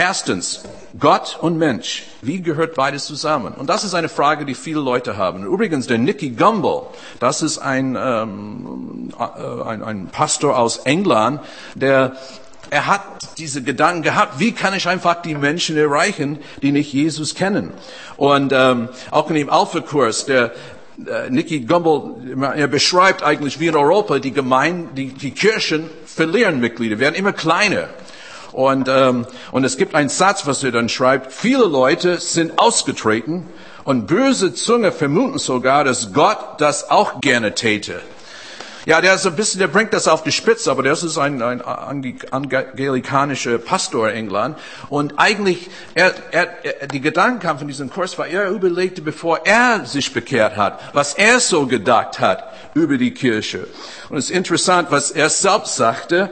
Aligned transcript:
Erstens, 0.00 0.62
Gott 0.98 1.36
und 1.42 1.58
Mensch. 1.58 2.04
Wie 2.22 2.40
gehört 2.40 2.74
beides 2.74 3.04
zusammen? 3.04 3.52
Und 3.52 3.68
das 3.68 3.84
ist 3.84 3.92
eine 3.92 4.08
Frage, 4.08 4.46
die 4.46 4.54
viele 4.54 4.80
Leute 4.80 5.18
haben. 5.18 5.44
Übrigens, 5.44 5.88
der 5.88 5.98
Nicky 5.98 6.30
Gumbel, 6.30 6.84
das 7.18 7.42
ist 7.42 7.58
ein, 7.58 7.98
ähm, 8.00 9.12
äh, 9.18 9.62
ein, 9.62 9.84
ein 9.84 10.06
Pastor 10.06 10.58
aus 10.58 10.78
England, 10.78 11.40
der 11.74 12.16
er 12.70 12.86
hat 12.86 13.02
diese 13.36 13.62
Gedanken 13.62 14.00
gehabt, 14.00 14.38
wie 14.38 14.52
kann 14.52 14.72
ich 14.72 14.88
einfach 14.88 15.20
die 15.20 15.34
Menschen 15.34 15.76
erreichen, 15.76 16.38
die 16.62 16.72
nicht 16.72 16.94
Jesus 16.94 17.34
kennen. 17.34 17.70
Und 18.16 18.54
ähm, 18.54 18.88
auch 19.10 19.28
in 19.28 19.34
dem 19.34 19.50
Alpha-Kurs, 19.50 20.24
der 20.24 20.52
äh, 21.06 21.28
Nicky 21.28 21.60
Gumbel, 21.60 22.42
er 22.56 22.68
beschreibt 22.68 23.22
eigentlich, 23.22 23.60
wie 23.60 23.66
in 23.66 23.76
Europa 23.76 24.18
die 24.18 24.32
Gemeinden, 24.32 24.94
die, 24.94 25.08
die 25.08 25.32
Kirchen 25.32 25.90
verlieren 26.06 26.58
Mitglieder, 26.58 26.98
werden 26.98 27.16
immer 27.16 27.34
kleiner. 27.34 27.90
Und, 28.52 28.88
ähm, 28.88 29.26
und 29.52 29.64
es 29.64 29.76
gibt 29.76 29.94
einen 29.94 30.08
Satz, 30.08 30.46
was 30.46 30.62
er 30.64 30.72
dann 30.72 30.88
schreibt, 30.88 31.32
viele 31.32 31.64
Leute 31.64 32.18
sind 32.18 32.58
ausgetreten 32.58 33.46
und 33.84 34.06
böse 34.06 34.54
Zunge 34.54 34.92
vermuten 34.92 35.38
sogar, 35.38 35.84
dass 35.84 36.12
Gott 36.12 36.38
das 36.58 36.90
auch 36.90 37.20
gerne 37.20 37.54
täte. 37.54 38.00
Ja, 38.86 39.02
der 39.02 39.14
ist 39.14 39.26
ein 39.26 39.36
bisschen, 39.36 39.60
der 39.60 39.68
bringt 39.68 39.92
das 39.92 40.08
auf 40.08 40.22
die 40.22 40.32
Spitze, 40.32 40.70
aber 40.70 40.82
das 40.82 41.02
ist 41.02 41.18
ein, 41.18 41.42
ein 41.42 41.60
angelikanischer 41.60 43.58
Pastor 43.58 44.08
in 44.08 44.16
England. 44.16 44.58
Und 44.88 45.18
eigentlich, 45.18 45.68
er, 45.94 46.14
er, 46.30 46.64
er, 46.64 46.86
die 46.86 47.02
Gedanken 47.02 47.40
kamen 47.40 47.58
von 47.58 47.68
diesem 47.68 47.90
Kurs, 47.90 48.18
weil 48.18 48.32
er 48.32 48.48
überlegte, 48.48 49.02
bevor 49.02 49.44
er 49.44 49.84
sich 49.84 50.14
bekehrt 50.14 50.56
hat, 50.56 50.80
was 50.94 51.12
er 51.12 51.40
so 51.40 51.66
gedacht 51.66 52.20
hat 52.20 52.54
über 52.72 52.96
die 52.96 53.12
Kirche. 53.12 53.66
Und 54.08 54.16
es 54.16 54.30
ist 54.30 54.36
interessant, 54.36 54.90
was 54.90 55.10
er 55.10 55.28
selbst 55.28 55.76
sagte 55.76 56.30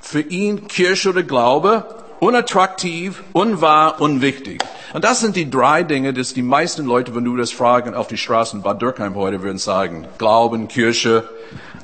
für 0.00 0.20
ihn 0.20 0.68
Kirche 0.68 1.10
oder 1.10 1.22
Glaube 1.22 1.84
unattraktiv, 2.20 3.22
unwahr, 3.32 4.00
unwichtig. 4.00 4.62
Und 4.92 5.04
das 5.04 5.20
sind 5.20 5.36
die 5.36 5.50
drei 5.50 5.82
Dinge, 5.82 6.12
dass 6.12 6.32
die 6.32 6.42
meisten 6.42 6.86
Leute, 6.86 7.14
wenn 7.14 7.24
du 7.24 7.36
das 7.36 7.52
fragen, 7.52 7.94
auf 7.94 8.08
die 8.08 8.16
Straßen 8.16 8.62
Bad 8.62 8.80
Dürkheim 8.80 9.14
heute 9.14 9.42
würden 9.42 9.58
sagen. 9.58 10.06
Glauben, 10.18 10.68
Kirche, 10.68 11.28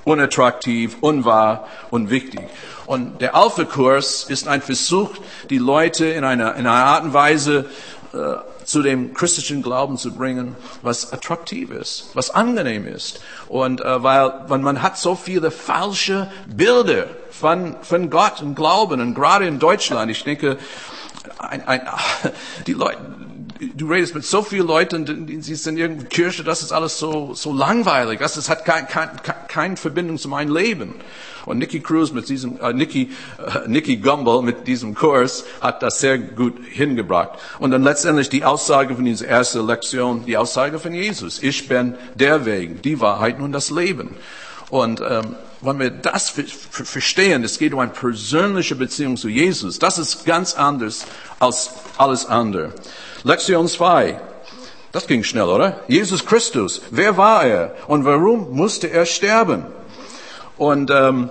unattraktiv, 0.04 0.96
unwahr, 1.00 1.68
unwichtig. 1.90 2.40
Und 2.86 3.20
der 3.20 3.34
Alpha-Kurs 3.34 4.24
ist 4.28 4.48
ein 4.48 4.62
Versuch, 4.62 5.10
die 5.50 5.58
Leute 5.58 6.06
in 6.06 6.24
einer, 6.24 6.54
in 6.54 6.66
einer 6.66 6.84
Art 6.86 7.04
und 7.04 7.12
Weise 7.12 7.66
äh, 8.12 8.16
zu 8.72 8.82
dem 8.82 9.12
christlichen 9.12 9.62
Glauben 9.62 9.98
zu 9.98 10.12
bringen, 10.14 10.56
was 10.80 11.12
attraktiv 11.12 11.70
ist, 11.70 12.08
was 12.14 12.30
angenehm 12.30 12.86
ist. 12.86 13.20
Und 13.48 13.82
äh, 13.82 14.02
weil, 14.02 14.46
man 14.48 14.80
hat 14.80 14.96
so 14.96 15.14
viele 15.14 15.50
falsche 15.50 16.32
Bilder 16.46 17.04
von, 17.30 17.76
von 17.82 18.08
Gott 18.08 18.40
und 18.40 18.54
Glauben 18.54 19.02
und 19.02 19.14
gerade 19.14 19.46
in 19.46 19.58
Deutschland, 19.58 20.10
ich 20.10 20.24
denke, 20.24 20.56
ein, 21.38 21.68
ein, 21.68 21.82
die 22.66 22.72
Leute, 22.72 22.98
du 23.74 23.86
redest 23.86 24.14
mit 24.14 24.24
so 24.24 24.42
vielen 24.42 24.66
Leuten, 24.66 25.42
sie 25.42 25.54
sind 25.54 25.74
in 25.74 25.80
irgendeiner 25.80 26.08
Kirche, 26.08 26.44
das 26.44 26.62
ist 26.62 26.72
alles 26.72 26.98
so, 26.98 27.34
so 27.34 27.52
langweilig, 27.52 28.18
das 28.20 28.36
ist, 28.36 28.48
hat 28.48 28.64
keine 28.64 28.86
kein, 28.86 29.10
kein 29.48 29.76
Verbindung 29.76 30.18
zu 30.18 30.28
meinem 30.28 30.54
Leben. 30.54 30.94
Und 31.44 31.58
Nicky 31.58 31.80
Cruz 31.80 32.12
mit 32.12 32.28
diesem, 32.28 32.60
äh, 32.60 32.72
Nicky, 32.72 33.10
äh, 33.38 33.68
Nicky 33.68 33.96
Gumbel 33.96 34.42
mit 34.42 34.66
diesem 34.66 34.94
Kurs 34.94 35.44
hat 35.60 35.82
das 35.82 36.00
sehr 36.00 36.18
gut 36.18 36.54
hingebracht. 36.70 37.38
Und 37.58 37.72
dann 37.72 37.82
letztendlich 37.82 38.28
die 38.28 38.44
Aussage 38.44 38.94
von 38.94 39.04
dieser 39.04 39.26
ersten 39.26 39.66
Lektion, 39.66 40.24
die 40.24 40.36
Aussage 40.36 40.78
von 40.78 40.94
Jesus. 40.94 41.42
Ich 41.42 41.66
bin 41.68 41.94
der 42.14 42.44
Weg, 42.44 42.82
die 42.82 43.00
Wahrheit 43.00 43.40
und 43.40 43.52
das 43.52 43.70
Leben. 43.70 44.16
Und 44.70 45.00
ähm, 45.00 45.36
wenn 45.60 45.78
wir 45.78 45.90
das 45.90 46.32
verstehen, 46.70 47.44
es 47.44 47.58
geht 47.58 47.74
um 47.74 47.80
eine 47.80 47.90
persönliche 47.90 48.74
Beziehung 48.74 49.16
zu 49.16 49.28
Jesus, 49.28 49.78
das 49.78 49.98
ist 49.98 50.24
ganz 50.24 50.54
anders 50.54 51.04
als 51.40 51.70
alles 51.98 52.26
andere. 52.26 52.72
Lektion 53.24 53.68
2. 53.68 54.20
Das 54.90 55.06
ging 55.06 55.22
schnell, 55.22 55.44
oder? 55.44 55.80
Jesus 55.86 56.26
Christus. 56.26 56.82
Wer 56.90 57.16
war 57.16 57.44
er? 57.44 57.74
Und 57.86 58.04
warum 58.04 58.50
musste 58.50 58.90
er 58.90 59.06
sterben? 59.06 59.64
Und, 60.58 60.90
ähm, 60.90 61.30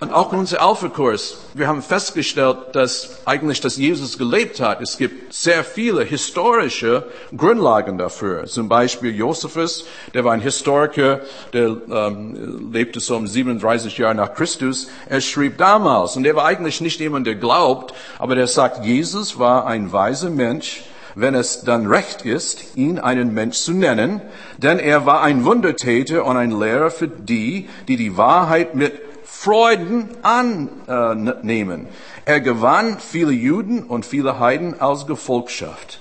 und 0.00 0.12
auch 0.12 0.34
in 0.34 0.40
unserem 0.40 0.68
Alpha-Kurs, 0.68 1.38
wir 1.54 1.66
haben 1.66 1.80
festgestellt, 1.80 2.58
dass 2.74 3.22
eigentlich, 3.24 3.62
dass 3.62 3.78
Jesus 3.78 4.18
gelebt 4.18 4.60
hat. 4.60 4.82
Es 4.82 4.98
gibt 4.98 5.32
sehr 5.32 5.64
viele 5.64 6.04
historische 6.04 7.04
Grundlagen 7.34 7.96
dafür. 7.96 8.44
Zum 8.44 8.68
Beispiel 8.68 9.14
Josephus, 9.14 9.86
der 10.12 10.24
war 10.24 10.34
ein 10.34 10.42
Historiker, 10.42 11.22
der 11.54 11.74
ähm, 11.90 12.70
lebte 12.70 13.00
so 13.00 13.16
um 13.16 13.26
37 13.26 13.96
Jahre 13.96 14.14
nach 14.14 14.34
Christus. 14.34 14.88
Er 15.08 15.22
schrieb 15.22 15.56
damals, 15.56 16.16
und 16.16 16.26
er 16.26 16.36
war 16.36 16.44
eigentlich 16.44 16.82
nicht 16.82 17.00
jemand, 17.00 17.26
der 17.26 17.36
glaubt, 17.36 17.94
aber 18.18 18.34
der 18.34 18.46
sagt, 18.46 18.84
Jesus 18.84 19.38
war 19.38 19.66
ein 19.66 19.90
weiser 19.90 20.28
Mensch, 20.28 20.82
wenn 21.14 21.34
es 21.34 21.62
dann 21.62 21.86
recht 21.86 22.24
ist, 22.24 22.76
ihn 22.76 22.98
einen 22.98 23.34
Mensch 23.34 23.58
zu 23.58 23.72
nennen, 23.72 24.20
denn 24.58 24.78
er 24.78 25.06
war 25.06 25.22
ein 25.22 25.44
Wundertäter 25.44 26.24
und 26.24 26.36
ein 26.36 26.50
Lehrer 26.50 26.90
für 26.90 27.08
die, 27.08 27.68
die 27.88 27.96
die 27.96 28.16
Wahrheit 28.16 28.74
mit 28.74 29.00
Freuden 29.24 30.08
annehmen. 30.22 31.88
Er 32.24 32.40
gewann 32.40 32.98
viele 32.98 33.32
Juden 33.32 33.82
und 33.82 34.06
viele 34.06 34.38
Heiden 34.38 34.80
als 34.80 35.06
Gefolgschaft. 35.06 36.00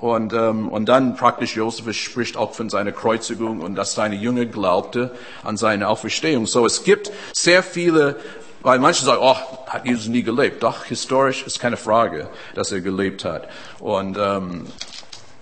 Und, 0.00 0.32
ähm, 0.32 0.68
und 0.68 0.88
dann 0.88 1.14
praktisch 1.14 1.56
Josef 1.56 1.94
spricht 1.94 2.36
auch 2.38 2.54
von 2.54 2.70
seiner 2.70 2.90
Kreuzigung 2.90 3.60
und 3.60 3.74
dass 3.74 3.94
seine 3.94 4.14
Jünger 4.14 4.46
glaubte 4.46 5.14
an 5.44 5.58
seine 5.58 5.88
Auferstehung. 5.88 6.46
So 6.46 6.64
es 6.64 6.84
gibt 6.84 7.12
sehr 7.34 7.62
viele 7.62 8.16
weil 8.62 8.78
manche 8.78 9.04
sagen, 9.04 9.20
oh, 9.22 9.36
hat 9.66 9.86
Jesus 9.86 10.06
nie 10.08 10.22
gelebt. 10.22 10.62
Doch, 10.62 10.84
historisch 10.84 11.46
ist 11.46 11.60
keine 11.60 11.76
Frage, 11.76 12.28
dass 12.54 12.72
er 12.72 12.80
gelebt 12.80 13.24
hat. 13.24 13.48
Und 13.78 14.18
ähm, 14.18 14.66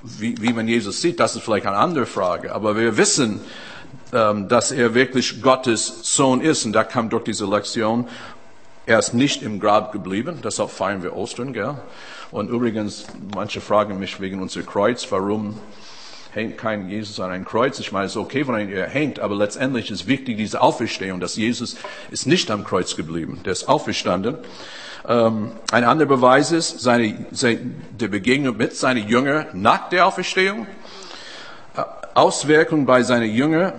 wie, 0.02 0.40
wie 0.40 0.52
man 0.52 0.68
Jesus 0.68 1.00
sieht, 1.00 1.18
das 1.18 1.34
ist 1.34 1.42
vielleicht 1.42 1.66
eine 1.66 1.76
andere 1.76 2.06
Frage. 2.06 2.54
Aber 2.54 2.76
wir 2.76 2.96
wissen, 2.96 3.40
ähm, 4.12 4.48
dass 4.48 4.70
er 4.70 4.94
wirklich 4.94 5.42
Gottes 5.42 6.14
Sohn 6.14 6.40
ist. 6.40 6.64
Und 6.64 6.72
da 6.72 6.84
kam 6.84 7.10
durch 7.10 7.24
diese 7.24 7.46
Lektion, 7.46 8.08
er 8.86 8.98
ist 8.98 9.12
nicht 9.12 9.42
im 9.42 9.60
Grab 9.60 9.92
geblieben. 9.92 10.38
Deshalb 10.42 10.70
feiern 10.70 11.02
wir 11.02 11.14
Ostern, 11.14 11.52
gell? 11.52 11.76
Und 12.30 12.50
übrigens, 12.50 13.06
manche 13.34 13.60
fragen 13.60 13.98
mich 13.98 14.20
wegen 14.20 14.40
unser 14.40 14.62
Kreuz, 14.62 15.06
warum 15.10 15.58
hängt 16.32 16.58
kein 16.58 16.88
Jesus 16.88 17.20
an 17.20 17.30
ein 17.30 17.44
Kreuz. 17.44 17.78
Ich 17.78 17.92
meine, 17.92 18.06
es 18.06 18.12
ist 18.12 18.16
okay, 18.16 18.46
wenn 18.46 18.70
er 18.70 18.88
hängt, 18.88 19.20
aber 19.20 19.34
letztendlich 19.34 19.90
ist 19.90 20.06
wichtig 20.06 20.36
diese 20.36 20.60
Auferstehung, 20.60 21.20
dass 21.20 21.36
Jesus 21.36 21.76
ist 22.10 22.26
nicht 22.26 22.50
am 22.50 22.64
Kreuz 22.64 22.96
geblieben, 22.96 23.40
der 23.44 23.52
ist 23.52 23.68
auferstanden. 23.68 24.38
Ähm, 25.06 25.52
ein 25.72 25.84
anderer 25.84 26.08
Beweis 26.08 26.52
ist 26.52 26.80
seine, 26.80 27.26
seine, 27.30 27.60
der 27.98 28.08
Begegnung 28.08 28.56
mit 28.56 28.76
seinen 28.76 29.08
Jüngern 29.08 29.46
nach 29.54 29.88
der 29.88 30.06
Auferstehung. 30.06 30.66
Äh, 31.76 31.82
Auswirkungen 32.14 32.84
bei 32.84 33.02
seinen 33.02 33.30
Jüngern 33.30 33.72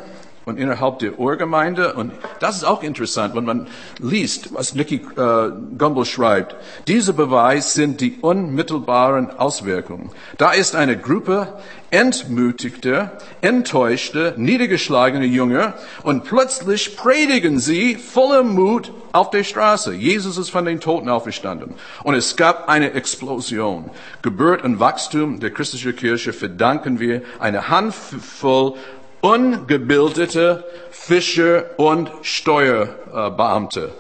und 0.50 0.58
innerhalb 0.58 1.00
der 1.00 1.18
Urgemeinde. 1.18 1.94
Und 1.94 2.12
das 2.40 2.58
ist 2.58 2.64
auch 2.64 2.84
interessant, 2.84 3.36
wenn 3.36 3.46
man 3.46 3.68
liest, 4.00 4.54
was 4.54 4.76
Nicky 4.76 4.96
äh, 4.96 5.52
Gumbel 5.78 6.06
schreibt. 6.06 6.56
Diese 6.88 7.14
Beweis 7.14 7.74
sind 7.74 8.02
die 8.02 8.18
unmittelbaren 8.20 9.32
Auswirkungen. 9.38 10.12
Da 10.38 10.52
ist 10.52 10.76
eine 10.76 10.98
Gruppe 10.98 11.60
entmutigte, 11.92 13.12
enttäuschte, 13.42 14.34
niedergeschlagene 14.38 15.26
Jünger 15.26 15.74
und 16.04 16.24
plötzlich 16.24 16.96
predigen 16.96 17.60
sie 17.60 17.96
voller 17.96 18.44
Mut 18.44 18.92
auf 19.12 19.32
der 19.32 19.44
Straße. 19.44 19.94
Jesus 19.94 20.38
ist 20.38 20.50
von 20.50 20.66
den 20.66 20.80
Toten 20.80 21.10
auferstanden. 21.10 21.74
Und 22.04 22.14
es 22.14 22.36
gab 22.36 22.70
eine 22.70 22.94
Explosion. 22.94 23.90
Geburt 24.22 24.64
und 24.64 24.80
Wachstum 24.80 25.40
der 25.40 25.52
christlichen 25.52 25.96
Kirche 25.96 26.32
verdanken 26.32 27.00
wir 27.00 27.24
eine 27.40 27.70
Handvoll 27.70 28.76
ungebildete 29.22 30.64
Fischer 30.92 31.66
und 31.78 32.12
Steuerbeamte. 32.22 33.92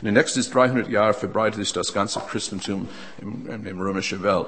In 0.00 0.06
den 0.06 0.14
nächsten 0.14 0.42
300 0.42 0.88
Jahren 0.88 1.14
verbreitet 1.14 1.60
sich 1.60 1.72
das 1.72 1.92
ganze 1.92 2.20
Christentum 2.20 2.88
in, 3.20 3.46
in 3.46 3.64
der 3.64 3.74
römischen 3.74 4.22
Welt. 4.22 4.46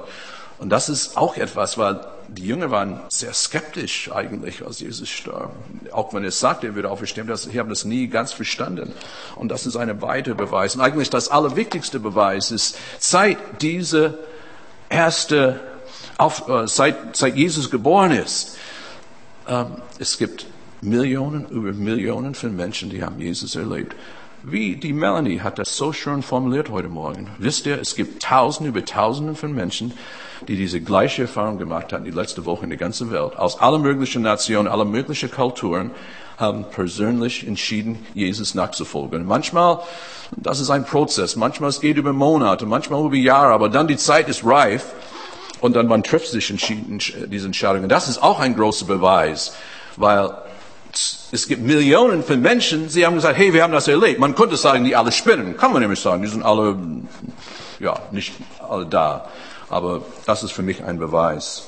Und 0.59 0.71
das 0.71 0.89
ist 0.89 1.17
auch 1.17 1.37
etwas, 1.37 1.79
weil 1.79 2.01
die 2.29 2.47
Jünger 2.47 2.71
waren 2.71 3.01
sehr 3.09 3.33
skeptisch 3.33 4.11
eigentlich, 4.13 4.65
als 4.65 4.81
Jesus 4.81 5.09
starb. 5.09 5.53
Auch 5.93 6.13
wenn 6.13 6.25
er 6.25 6.31
sagt, 6.31 6.65
er 6.65 6.75
würde 6.75 6.91
auferstehen, 6.91 7.27
das, 7.27 7.45
sie 7.45 7.59
haben 7.59 7.71
das 7.71 7.85
nie 7.85 8.09
ganz 8.09 8.33
verstanden. 8.33 8.93
Und 9.37 9.49
das 9.49 9.67
ist 9.67 9.77
ein 9.77 10.03
weiterer 10.03 10.35
Beweis. 10.35 10.75
Und 10.75 10.83
eigentlich 10.83 11.11
das 11.11 11.29
allerwichtigste 11.29 12.01
Beweis 12.01 12.51
ist, 12.51 12.77
seit 12.99 13.39
diese 13.63 14.19
erste, 14.91 15.61
auf, 16.19 16.49
äh, 16.49 16.67
seit, 16.67 17.17
seit 17.17 17.37
Jesus 17.37 17.71
geboren 17.71 18.11
ist, 18.11 18.57
es 19.99 20.19
gibt 20.19 20.47
Millionen 20.81 21.47
über 21.49 21.73
Millionen 21.73 22.35
von 22.35 22.55
Menschen, 22.55 22.91
die 22.91 23.03
haben 23.03 23.19
Jesus 23.19 23.57
erlebt. 23.57 23.97
Wie 24.45 24.77
die 24.77 24.93
Melanie 24.93 25.41
hat 25.41 25.59
das 25.59 25.77
so 25.77 25.93
schön 25.93 26.23
formuliert 26.23 26.71
heute 26.71 26.89
Morgen. 26.89 27.29
Wisst 27.39 27.67
ihr, 27.67 27.81
es 27.81 27.97
gibt 27.97 28.23
Tausende 28.23 28.69
über 28.69 28.85
Tausenden 28.85 29.35
von 29.35 29.53
Menschen, 29.53 29.93
die 30.47 30.57
diese 30.57 30.81
gleiche 30.81 31.23
Erfahrung 31.23 31.59
gemacht 31.59 31.93
haben 31.93 32.05
die 32.05 32.13
letzte 32.13 32.45
Woche 32.45 32.63
in 32.65 32.71
der 32.71 32.79
ganzen 32.79 33.11
Welt. 33.11 33.37
Aus 33.37 33.59
allen 33.59 33.83
möglichen 33.83 34.23
Nationen, 34.23 34.69
aller 34.69 34.85
möglichen 34.85 35.31
Kulturen 35.31 35.91
haben 36.37 36.67
persönlich 36.71 37.47
entschieden, 37.49 38.07
Jesus 38.15 38.55
nachzufolgen. 38.55 39.27
Manchmal, 39.27 39.81
das 40.37 40.61
ist 40.61 40.71
ein 40.71 40.85
Prozess. 40.85 41.35
Manchmal 41.35 41.71
es 41.71 41.81
geht 41.81 41.97
über 41.97 42.13
Monate, 42.13 42.65
manchmal 42.65 43.05
über 43.05 43.17
Jahre, 43.17 43.53
aber 43.53 43.69
dann 43.69 43.89
die 43.89 43.97
Zeit 43.97 44.29
ist 44.29 44.45
reif 44.47 44.87
und 45.61 45.75
dann 45.75 45.87
man 45.87 46.03
trifft 46.03 46.29
sich 46.29 46.51
entschieden, 46.51 46.99
diese 47.27 47.47
Entscheidungen. 47.47 47.89
Das 47.89 48.09
ist 48.09 48.23
auch 48.23 48.41
ein 48.41 48.55
großer 48.57 48.87
Beweis, 48.87 49.55
weil 49.97 50.31
es 51.33 51.47
gibt 51.47 51.63
Millionen 51.63 52.23
von 52.23 52.41
Menschen, 52.41 52.89
sie 52.89 53.05
haben 53.05 53.15
gesagt, 53.15 53.37
hey, 53.37 53.53
wir 53.53 53.63
haben 53.63 53.73
das 53.73 53.89
erlebt. 53.89 54.19
Man 54.19 54.35
könnte 54.35 54.57
sagen, 54.57 54.85
die 54.85 54.97
alle 54.97 55.13
spinnen. 55.13 55.57
Kann 55.57 55.73
man 55.73 55.83
nämlich 55.83 56.01
sagen, 56.01 56.23
die 56.23 56.29
sind 56.29 56.43
alle, 56.43 56.77
ja, 57.79 57.99
nicht 58.11 58.33
alle 58.69 58.87
da. 58.87 59.29
Aber 59.69 60.03
das 60.27 60.43
ist 60.43 60.53
für 60.53 60.63
mich 60.63 60.83
ein 60.83 60.99
Beweis. 60.99 61.67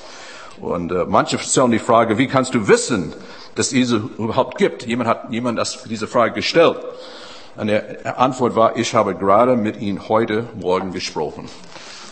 Und 0.60 0.92
äh, 0.92 1.04
manche 1.06 1.38
stellen 1.38 1.70
die 1.70 1.78
Frage, 1.78 2.18
wie 2.18 2.26
kannst 2.26 2.54
du 2.54 2.66
wissen, 2.68 3.12
dass 3.54 3.70
diese 3.70 3.96
überhaupt 4.18 4.58
gibt? 4.58 4.86
Jemand 4.86 5.08
hat 5.08 5.30
jemand 5.30 5.58
das, 5.58 5.82
diese 5.84 6.06
Frage 6.06 6.34
gestellt. 6.34 6.78
Und 7.56 7.66
die 7.68 7.80
Antwort 8.04 8.56
war, 8.56 8.76
ich 8.76 8.94
habe 8.94 9.14
gerade 9.14 9.56
mit 9.56 9.80
ihm 9.80 10.08
heute 10.08 10.48
Morgen 10.58 10.92
gesprochen. 10.92 11.48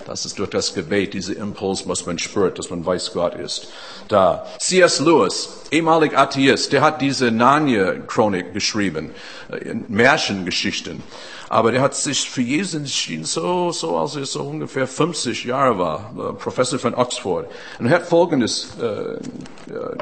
Das 0.09 0.25
ist 0.25 0.39
durch 0.39 0.49
das 0.49 0.73
Gebet, 0.73 1.13
diese 1.13 1.35
Impuls 1.35 1.85
muss 1.85 2.07
man 2.07 2.19
spürt, 2.19 2.59
dass 2.59 2.71
man 2.71 2.85
weiß, 2.85 3.13
Gott 3.13 3.35
ist 3.35 3.69
da. 4.09 4.47
C.S. 4.59 5.01
Lewis, 5.01 5.51
ehemalig 5.71 6.17
Atheist, 6.17 6.73
der 6.73 6.81
hat 6.81 7.03
diese 7.03 7.31
Narnia-Chronik 7.31 8.55
geschrieben, 8.55 9.11
äh, 9.51 9.75
Märchengeschichten. 9.87 11.03
Aber 11.51 11.73
der 11.73 11.83
hat 11.83 11.95
sich 11.95 12.29
für 12.29 12.41
Jesus 12.41 12.75
entschieden, 12.75 13.25
so, 13.25 13.71
so 13.71 13.99
als 13.99 14.17
er 14.17 14.25
so 14.25 14.45
ungefähr 14.45 14.87
50 14.87 15.45
Jahre 15.45 15.79
war, 15.79 16.15
äh, 16.17 16.33
Professor 16.33 16.79
von 16.79 16.95
Oxford. 16.95 17.47
Und 17.79 17.87
er 17.87 17.97
hat 17.97 18.07
Folgendes 18.07 18.79
äh, 18.81 18.85
äh, 18.85 19.19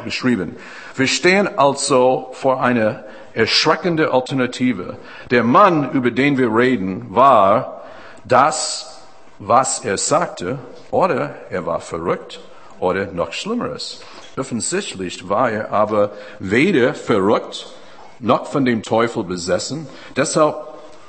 geschrieben. 0.04 0.54
Wir 0.94 1.08
stehen 1.08 1.48
also 1.58 2.30
vor 2.32 2.62
einer 2.62 3.04
erschreckenden 3.34 4.08
Alternative. 4.08 4.98
Der 5.32 5.42
Mann, 5.42 5.90
über 5.90 6.12
den 6.12 6.38
wir 6.38 6.54
reden, 6.54 7.06
war 7.10 7.82
das, 8.24 8.95
was 9.38 9.84
er 9.84 9.98
sagte, 9.98 10.58
oder 10.90 11.34
er 11.50 11.66
war 11.66 11.80
verrückt, 11.80 12.40
oder 12.78 13.06
noch 13.06 13.32
Schlimmeres. 13.32 14.00
Offensichtlich 14.36 15.28
war 15.28 15.50
er 15.50 15.72
aber 15.72 16.12
weder 16.38 16.94
verrückt, 16.94 17.66
noch 18.18 18.46
von 18.46 18.64
dem 18.64 18.82
Teufel 18.82 19.24
besessen. 19.24 19.86
Deshalb 20.16 20.56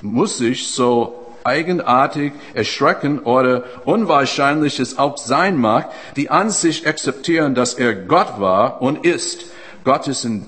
muss 0.02 0.40
ich 0.40 0.72
so 0.72 1.28
eigenartig, 1.44 2.34
erschrecken 2.54 3.20
oder 3.20 3.64
unwahrscheinlich 3.86 4.80
es 4.80 4.98
auch 4.98 5.18
sein 5.18 5.58
mag, 5.58 5.90
die 6.16 6.30
Ansicht 6.30 6.86
akzeptieren, 6.86 7.56
dass 7.56 7.74
er 7.74 7.96
Gott 7.96 8.40
war 8.40 8.82
und 8.82 9.06
ist. 9.06 9.46
Gott 9.86 10.08
ist 10.08 10.26
in 10.26 10.46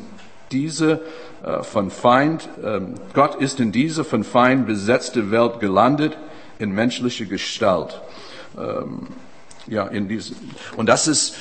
diese 0.51 0.99
äh, 1.43 1.63
von 1.63 1.89
Feind, 1.89 2.49
äh, 2.61 2.81
Gott 3.13 3.35
ist 3.35 3.61
in 3.61 3.71
diese 3.71 4.03
von 4.03 4.25
Feind 4.25 4.67
besetzte 4.67 5.31
Welt 5.31 5.61
gelandet 5.61 6.17
in 6.59 6.71
menschliche 6.71 7.25
Gestalt. 7.25 7.99
Ähm, 8.57 9.07
ja, 9.67 9.87
in 9.87 10.07
diese, 10.07 10.35
und 10.77 10.87
das 10.87 11.07
ist, 11.07 11.35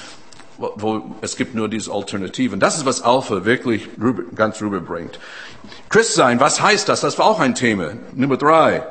wo 0.57 1.15
es 1.21 1.37
gibt 1.37 1.55
nur 1.55 1.69
diese 1.69 1.93
Alternativen. 1.93 2.59
Das 2.61 2.77
ist, 2.77 2.85
was 2.85 3.03
Alpha 3.03 3.45
wirklich 3.45 3.89
rüber, 4.01 4.23
ganz 4.35 4.61
rüberbringt. 4.61 5.19
Christsein, 5.89 6.41
was 6.41 6.61
heißt 6.61 6.89
das? 6.89 7.01
Das 7.03 7.19
war 7.19 7.27
auch 7.27 7.41
ein 7.41 7.55
Thema. 7.55 7.93
Nummer 8.15 8.37
drei. 8.37 8.83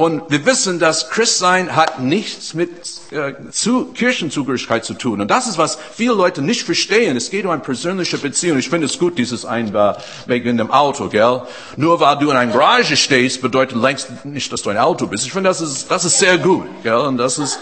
Und 0.00 0.30
wir 0.30 0.46
wissen, 0.46 0.78
dass 0.78 1.10
Christsein 1.10 1.76
hat 1.76 2.00
nichts 2.00 2.54
mit 2.54 2.70
äh, 3.10 3.34
zu, 3.50 3.92
Kirchenzugehörigkeit 3.92 4.82
zu 4.82 4.94
tun. 4.94 5.20
Und 5.20 5.30
das 5.30 5.46
ist, 5.46 5.58
was 5.58 5.76
viele 5.94 6.14
Leute 6.14 6.40
nicht 6.40 6.62
verstehen. 6.62 7.18
Es 7.18 7.28
geht 7.28 7.44
um 7.44 7.50
eine 7.50 7.60
persönliche 7.60 8.16
Beziehung. 8.16 8.56
Ich 8.56 8.70
finde 8.70 8.86
es 8.86 8.98
gut, 8.98 9.18
dieses 9.18 9.44
Einbar 9.44 9.98
wegen 10.24 10.56
dem 10.56 10.70
Auto, 10.70 11.10
gell? 11.10 11.42
Nur 11.76 12.00
weil 12.00 12.16
du 12.16 12.30
in 12.30 12.36
einer 12.38 12.50
Garage 12.50 12.96
stehst, 12.96 13.42
bedeutet 13.42 13.76
längst 13.76 14.24
nicht, 14.24 14.50
dass 14.50 14.62
du 14.62 14.70
ein 14.70 14.78
Auto 14.78 15.06
bist. 15.06 15.26
Ich 15.26 15.34
finde, 15.34 15.50
das 15.50 15.60
ist, 15.60 15.90
das 15.90 16.06
ist 16.06 16.18
sehr 16.18 16.38
gut, 16.38 16.66
gell? 16.82 16.94
Und 16.94 17.18
das 17.18 17.38
ist, 17.38 17.58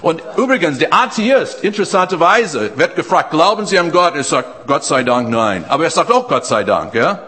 und 0.00 0.20
übrigens, 0.36 0.78
der 0.78 0.92
Atheist, 0.92 1.62
interessanterweise, 1.62 2.72
wird 2.74 2.96
gefragt, 2.96 3.30
glauben 3.30 3.64
Sie 3.64 3.78
an 3.78 3.92
Gott? 3.92 4.16
Er 4.16 4.24
sagt, 4.24 4.66
Gott 4.66 4.82
sei 4.82 5.04
Dank, 5.04 5.28
nein. 5.28 5.64
Aber 5.68 5.84
er 5.84 5.90
sagt 5.90 6.10
auch 6.10 6.26
Gott 6.26 6.46
sei 6.46 6.64
Dank, 6.64 6.94
ja? 6.94 7.20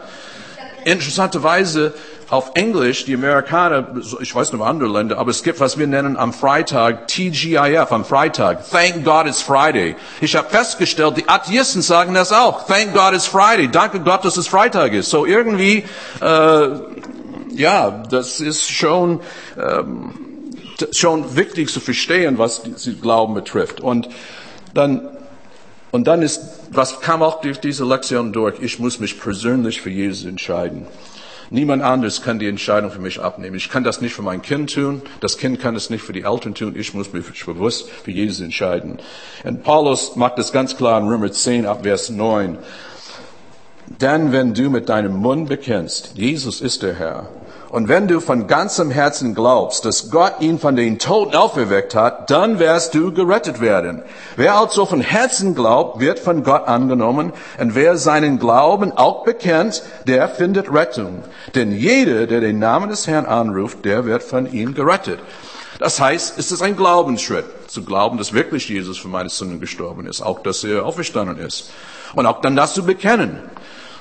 Interessanterweise, 0.84 1.94
auf 2.30 2.52
Englisch, 2.54 3.06
die 3.06 3.14
Amerikaner, 3.14 3.88
ich 4.20 4.34
weiß 4.34 4.52
nicht 4.52 4.62
andere 4.62 4.90
Länder, 4.90 5.18
aber 5.18 5.30
es 5.30 5.42
gibt, 5.42 5.60
was 5.60 5.78
wir 5.78 5.86
nennen 5.86 6.16
am 6.16 6.34
Freitag 6.34 7.08
TGIF, 7.08 7.90
am 7.90 8.04
Freitag. 8.04 8.68
Thank 8.70 9.04
God 9.04 9.26
it's 9.26 9.40
Friday. 9.40 9.96
Ich 10.20 10.36
habe 10.36 10.48
festgestellt, 10.50 11.16
die 11.16 11.28
Atheisten 11.28 11.80
sagen 11.80 12.12
das 12.12 12.32
auch. 12.32 12.66
Thank 12.66 12.92
God 12.92 13.14
it's 13.14 13.26
Friday. 13.26 13.68
Danke 13.68 14.00
Gott, 14.00 14.24
dass 14.24 14.36
es 14.36 14.46
Freitag 14.46 14.92
ist. 14.92 15.08
So 15.08 15.24
irgendwie, 15.24 15.84
äh, 16.20 16.68
ja, 17.54 18.02
das 18.10 18.40
ist 18.40 18.70
schon, 18.70 19.20
ähm, 19.58 20.12
schon 20.92 21.34
wichtig 21.34 21.70
zu 21.70 21.80
verstehen, 21.80 22.36
was 22.36 22.62
sie 22.76 22.96
Glauben 22.96 23.32
betrifft. 23.34 23.80
Und 23.80 24.08
dann 24.74 25.08
und 25.90 26.04
dann 26.04 26.20
ist, 26.20 26.42
was 26.70 27.00
kam 27.00 27.22
auch 27.22 27.40
durch 27.40 27.60
diese 27.60 27.86
Lektion 27.86 28.34
durch, 28.34 28.60
ich 28.60 28.78
muss 28.78 29.00
mich 29.00 29.18
persönlich 29.18 29.80
für 29.80 29.88
Jesus 29.88 30.26
entscheiden. 30.26 30.86
Niemand 31.50 31.82
anderes 31.82 32.20
kann 32.22 32.38
die 32.38 32.46
Entscheidung 32.46 32.90
für 32.90 33.00
mich 33.00 33.20
abnehmen. 33.20 33.56
Ich 33.56 33.70
kann 33.70 33.82
das 33.82 34.00
nicht 34.00 34.12
für 34.12 34.22
mein 34.22 34.42
Kind 34.42 34.74
tun. 34.74 35.00
Das 35.20 35.38
Kind 35.38 35.60
kann 35.60 35.76
es 35.76 35.88
nicht 35.88 36.02
für 36.02 36.12
die 36.12 36.22
Eltern 36.22 36.54
tun. 36.54 36.74
Ich 36.76 36.92
muss 36.92 37.12
mich 37.12 37.24
bewusst 37.44 37.88
für 37.88 38.10
Jesus 38.10 38.40
entscheiden. 38.40 38.98
Und 39.44 39.62
Paulus 39.62 40.16
macht 40.16 40.36
das 40.38 40.52
ganz 40.52 40.76
klar 40.76 41.00
in 41.00 41.08
Römer 41.08 41.32
10 41.32 41.64
ab 41.64 41.84
Vers 41.84 42.10
9. 42.10 42.58
Denn 43.86 44.32
wenn 44.32 44.52
du 44.52 44.68
mit 44.68 44.90
deinem 44.90 45.16
Mund 45.16 45.48
bekennst, 45.48 46.12
Jesus 46.14 46.60
ist 46.60 46.82
der 46.82 46.94
Herr, 46.94 47.30
und 47.70 47.88
wenn 47.88 48.08
du 48.08 48.20
von 48.20 48.46
ganzem 48.46 48.90
Herzen 48.90 49.34
glaubst, 49.34 49.84
dass 49.84 50.10
Gott 50.10 50.40
ihn 50.40 50.58
von 50.58 50.74
den 50.74 50.98
Toten 50.98 51.36
auferweckt 51.36 51.94
hat, 51.94 52.30
dann 52.30 52.58
wirst 52.58 52.94
du 52.94 53.12
gerettet 53.12 53.60
werden. 53.60 54.02
Wer 54.36 54.56
also 54.56 54.86
von 54.86 55.02
Herzen 55.02 55.54
glaubt, 55.54 56.00
wird 56.00 56.18
von 56.18 56.44
Gott 56.44 56.66
angenommen. 56.66 57.32
Und 57.58 57.74
wer 57.74 57.98
seinen 57.98 58.38
Glauben 58.38 58.92
auch 58.92 59.24
bekennt, 59.24 59.82
der 60.06 60.28
findet 60.30 60.72
Rettung. 60.72 61.22
Denn 61.54 61.70
jeder, 61.72 62.26
der 62.26 62.40
den 62.40 62.58
Namen 62.58 62.88
des 62.88 63.06
Herrn 63.06 63.26
anruft, 63.26 63.84
der 63.84 64.06
wird 64.06 64.22
von 64.22 64.50
ihm 64.50 64.74
gerettet. 64.74 65.20
Das 65.78 66.00
heißt, 66.00 66.38
es 66.38 66.50
ist 66.50 66.62
ein 66.62 66.74
Glaubensschritt, 66.74 67.44
zu 67.68 67.84
glauben, 67.84 68.16
dass 68.16 68.32
wirklich 68.32 68.68
Jesus 68.68 68.96
für 68.98 69.08
meine 69.08 69.28
Sünden 69.28 69.60
gestorben 69.60 70.06
ist, 70.06 70.22
auch 70.22 70.42
dass 70.42 70.64
er 70.64 70.86
auferstanden 70.86 71.38
ist. 71.38 71.70
Und 72.14 72.24
auch 72.24 72.40
dann 72.40 72.56
das 72.56 72.72
zu 72.72 72.84
bekennen. 72.84 73.40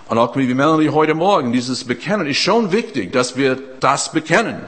Und 0.10 0.18
auch 0.18 0.36
wie 0.38 0.54
Melanie 0.54 0.90
heute 0.90 1.14
Morgen, 1.16 1.52
dieses 1.52 1.84
Bekennen 1.84 2.28
ist 2.28 2.38
schon 2.38 2.72
wichtig, 2.72 3.12
dass 3.12 3.36
wir 3.36 3.58
das 3.82 4.12
bekennen. 4.14 4.62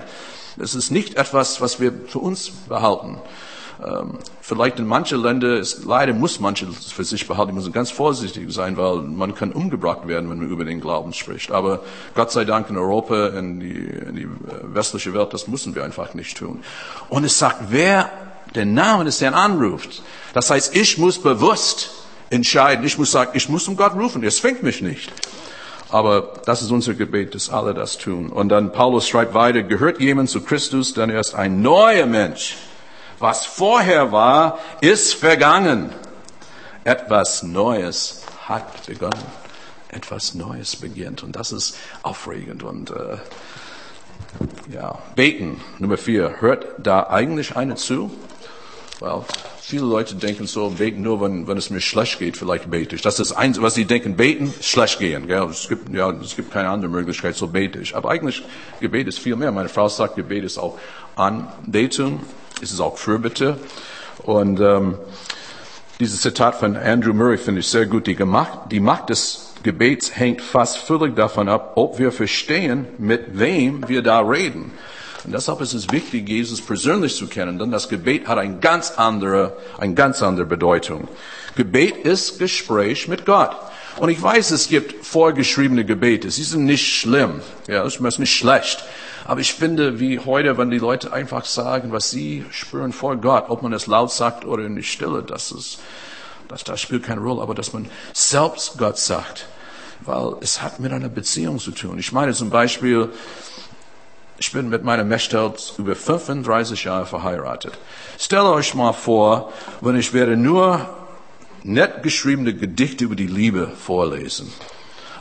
Es 0.57 0.75
ist 0.75 0.91
nicht 0.91 1.15
etwas, 1.15 1.61
was 1.61 1.79
wir 1.79 1.93
für 2.07 2.19
uns 2.19 2.51
behalten. 2.67 3.19
Ähm, 3.81 4.17
vielleicht 4.41 4.79
in 4.79 4.85
manchen 4.85 5.21
Ländern, 5.21 5.57
ist, 5.57 5.85
leider 5.85 6.11
muss 6.11 6.41
manche 6.41 6.67
für 6.67 7.05
sich 7.05 7.25
behalten, 7.25 7.53
müssen 7.53 7.71
ganz 7.71 7.89
vorsichtig 7.91 8.51
sein, 8.51 8.75
weil 8.75 8.97
man 8.97 9.33
kann 9.33 9.53
umgebracht 9.53 10.05
werden, 10.05 10.29
wenn 10.29 10.39
man 10.39 10.49
über 10.49 10.65
den 10.65 10.81
Glauben 10.81 11.13
spricht. 11.13 11.51
Aber 11.51 11.83
Gott 12.13 12.31
sei 12.33 12.43
Dank 12.43 12.69
in 12.69 12.77
Europa, 12.77 13.27
in 13.27 13.61
die, 13.61 13.85
in 13.85 14.15
die 14.17 14.27
westliche 14.63 15.13
Welt, 15.13 15.33
das 15.33 15.47
müssen 15.47 15.73
wir 15.75 15.85
einfach 15.85 16.13
nicht 16.13 16.37
tun. 16.37 16.61
Und 17.07 17.23
es 17.23 17.39
sagt, 17.39 17.67
wer 17.69 18.11
den 18.53 18.73
Namen 18.73 19.05
des 19.05 19.21
Herrn 19.21 19.33
anruft, 19.33 20.01
das 20.33 20.49
heißt, 20.49 20.75
ich 20.75 20.97
muss 20.97 21.21
bewusst 21.21 21.91
entscheiden. 22.29 22.85
Ich 22.85 22.97
muss 22.97 23.11
sagen, 23.11 23.31
ich 23.33 23.49
muss 23.49 23.67
um 23.67 23.75
Gott 23.75 23.93
rufen. 23.93 24.23
Er 24.23 24.31
zwingt 24.31 24.63
mich 24.63 24.81
nicht. 24.81 25.11
Aber 25.89 26.33
das 26.45 26.61
ist 26.61 26.71
unser 26.71 26.93
Gebet, 26.93 27.33
dass 27.33 27.49
alle 27.49 27.73
das 27.73 27.97
tun. 27.97 28.29
Und 28.29 28.49
dann 28.49 28.71
Paulus 28.71 29.07
schreibt 29.07 29.33
weiter, 29.33 29.63
gehört 29.63 29.99
jemand 29.99 30.29
zu 30.29 30.41
Christus, 30.41 30.93
dann 30.93 31.09
er 31.09 31.19
ist 31.19 31.33
ein 31.33 31.61
neuer 31.61 32.05
Mensch. 32.05 32.57
Was 33.17 33.45
vorher 33.45 34.11
war, 34.11 34.59
ist 34.81 35.15
vergangen. 35.15 35.89
Etwas 36.83 37.43
Neues 37.43 38.23
hat 38.47 38.85
begonnen. 38.85 39.25
Etwas 39.89 40.35
Neues 40.35 40.75
beginnt. 40.75 41.23
Und 41.23 41.35
das 41.35 41.51
ist 41.51 41.75
aufregend. 42.03 42.63
Und 42.63 42.91
äh, 42.91 43.17
ja, 44.71 44.99
beten. 45.15 45.59
Nummer 45.79 45.97
vier. 45.97 46.35
Hört 46.39 46.67
da 46.77 47.07
eigentlich 47.09 47.55
einer 47.55 47.75
zu? 47.75 48.11
Well, 48.99 49.23
Viele 49.69 49.85
Leute 49.85 50.15
denken 50.15 50.47
so, 50.47 50.67
beten 50.71 51.03
nur, 51.03 51.21
wenn, 51.21 51.47
wenn 51.47 51.55
es 51.55 51.69
mir 51.69 51.79
schlecht 51.79 52.17
geht, 52.17 52.37
vielleicht 52.37 52.71
bete 52.71 52.95
ich. 52.95 53.03
Das 53.03 53.19
ist 53.19 53.29
das 53.29 53.37
Einzige, 53.37 53.63
was 53.63 53.75
sie 53.75 53.85
denken, 53.85 54.15
beten, 54.15 54.51
schlecht 54.61 54.97
gehen. 54.97 55.27
Gell? 55.27 55.43
Es, 55.43 55.69
gibt, 55.69 55.93
ja, 55.93 56.09
es 56.09 56.35
gibt 56.35 56.51
keine 56.51 56.69
andere 56.69 56.89
Möglichkeit, 56.89 57.35
so 57.35 57.45
bete 57.45 57.77
ich. 57.77 57.95
Aber 57.95 58.09
eigentlich, 58.09 58.41
Gebet 58.79 59.07
ist 59.07 59.19
viel 59.19 59.35
mehr. 59.35 59.51
Meine 59.51 59.69
Frau 59.69 59.87
sagt, 59.87 60.15
Gebet 60.15 60.43
ist 60.43 60.57
auch 60.57 60.79
Anbetung, 61.15 62.21
es 62.63 62.71
ist 62.71 62.79
auch 62.79 62.97
Fürbitte. 62.97 63.59
Und 64.23 64.59
ähm, 64.59 64.97
dieses 65.99 66.21
Zitat 66.21 66.55
von 66.55 66.75
Andrew 66.75 67.13
Murray 67.13 67.37
finde 67.37 67.59
ich 67.59 67.67
sehr 67.67 67.85
gut. 67.85 68.07
Die, 68.07 68.15
Gemacht, 68.15 68.71
die 68.71 68.79
Macht 68.79 69.11
des 69.11 69.53
Gebets 69.61 70.17
hängt 70.17 70.41
fast 70.41 70.79
völlig 70.79 71.15
davon 71.15 71.47
ab, 71.47 71.73
ob 71.75 71.99
wir 71.99 72.11
verstehen, 72.11 72.87
mit 72.97 73.37
wem 73.37 73.87
wir 73.87 74.01
da 74.01 74.21
reden. 74.21 74.71
Und 75.25 75.33
deshalb 75.33 75.59
ist 75.61 75.73
es 75.73 75.91
wichtig, 75.91 76.29
Jesus 76.29 76.61
persönlich 76.61 77.15
zu 77.15 77.27
kennen, 77.27 77.59
denn 77.59 77.71
das 77.71 77.89
Gebet 77.89 78.27
hat 78.27 78.37
eine 78.37 78.59
ganz 78.59 78.91
andere, 78.91 79.57
eine 79.77 79.93
ganz 79.93 80.21
andere 80.21 80.45
Bedeutung. 80.45 81.07
Gebet 81.55 81.97
ist 81.97 82.39
Gespräch 82.39 83.07
mit 83.07 83.25
Gott. 83.25 83.55
Und 83.97 84.09
ich 84.09 84.21
weiß, 84.21 84.51
es 84.51 84.69
gibt 84.69 85.05
vorgeschriebene 85.05 85.83
Gebete. 85.83 86.31
Sie 86.31 86.43
sind 86.43 86.63
nicht 86.63 86.87
schlimm. 86.87 87.41
Ja, 87.67 87.83
das 87.83 87.97
ist 87.97 88.19
nicht 88.19 88.33
schlecht. 88.33 88.83
Aber 89.25 89.41
ich 89.41 89.53
finde, 89.53 89.99
wie 89.99 90.19
heute, 90.19 90.57
wenn 90.57 90.71
die 90.71 90.79
Leute 90.79 91.11
einfach 91.11 91.43
sagen, 91.43 91.91
was 91.91 92.09
sie 92.09 92.45
spüren 92.49 92.93
vor 92.93 93.17
Gott, 93.17 93.49
ob 93.49 93.61
man 93.61 93.73
es 93.73 93.87
laut 93.87 94.11
sagt 94.11 94.45
oder 94.45 94.63
in 94.63 94.75
die 94.75 94.83
Stille, 94.83 95.21
das 95.21 95.51
ist, 95.51 95.79
das, 96.47 96.63
das 96.63 96.79
spielt 96.79 97.03
keine 97.03 97.21
Rolle. 97.21 97.41
Aber 97.41 97.55
dass 97.55 97.73
man 97.73 97.89
selbst 98.13 98.77
Gott 98.77 98.97
sagt, 98.97 99.47
weil 100.01 100.35
es 100.39 100.61
hat 100.61 100.79
mit 100.79 100.93
einer 100.93 101.09
Beziehung 101.09 101.59
zu 101.59 101.71
tun. 101.71 101.99
Ich 101.99 102.13
meine 102.13 102.33
zum 102.33 102.49
Beispiel, 102.49 103.09
ich 104.39 104.51
bin 104.53 104.69
mit 104.69 104.83
meiner 104.83 105.03
Mestelt 105.03 105.73
über 105.77 105.95
35 105.95 106.85
Jahre 106.85 107.05
verheiratet. 107.05 107.73
Stellt 108.17 108.43
euch 108.43 108.73
mal 108.73 108.93
vor, 108.93 109.51
wenn 109.81 109.97
ich 109.97 110.13
werde 110.13 110.37
nur 110.37 110.89
nett 111.63 112.03
geschriebene 112.03 112.53
Gedichte 112.53 113.03
über 113.03 113.15
die 113.15 113.27
Liebe 113.27 113.67
vorlesen. 113.67 114.51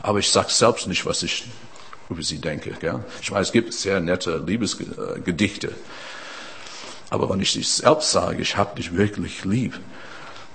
Aber 0.01 0.19
ich 0.19 0.31
sag 0.31 0.49
selbst 0.49 0.87
nicht, 0.87 1.05
was 1.05 1.23
ich 1.23 1.45
über 2.09 2.23
sie 2.23 2.39
denke. 2.39 2.71
Gell? 2.79 3.03
Ich 3.21 3.29
weiß, 3.29 3.47
es 3.47 3.53
gibt 3.53 3.73
sehr 3.73 3.99
nette 3.99 4.37
Liebesgedichte. 4.37 5.73
Aber 7.09 7.29
wenn 7.29 7.41
ich 7.41 7.53
dich 7.53 7.67
selbst 7.67 8.11
sage, 8.11 8.41
ich 8.41 8.55
habe 8.55 8.75
dich 8.77 8.95
wirklich 8.95 9.43
lieb. 9.43 9.77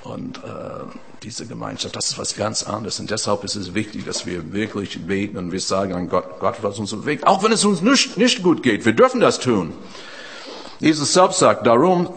Und 0.05 0.37
äh, 0.39 0.41
diese 1.23 1.47
Gemeinschaft, 1.47 1.97
das 1.97 2.11
ist 2.11 2.19
was 2.19 2.37
ganz 2.37 2.63
anderes. 2.63 3.01
Und 3.01 3.11
deshalb 3.11 3.43
ist 3.43 3.57
es 3.57 3.75
wichtig, 3.75 4.05
dass 4.05 4.27
wir 4.27 4.53
wirklich 4.53 5.07
beten 5.07 5.39
und 5.39 5.51
wir 5.51 5.61
sagen 5.61 5.95
an 5.95 6.09
Gott, 6.11 6.41
Gott, 6.41 6.57
was 6.61 6.79
uns 6.79 6.95
Weg. 7.07 7.27
Auch 7.27 7.43
wenn 7.43 7.53
es 7.53 7.65
uns 7.65 7.81
nicht, 7.81 8.19
nicht 8.19 8.43
gut 8.43 8.63
geht, 8.63 8.85
wir 8.85 8.93
dürfen 8.93 9.21
das 9.21 9.41
tun. 9.41 9.73
Jesus 10.79 11.15
selbst 11.15 11.39
sagt, 11.39 11.67
darum 11.67 12.13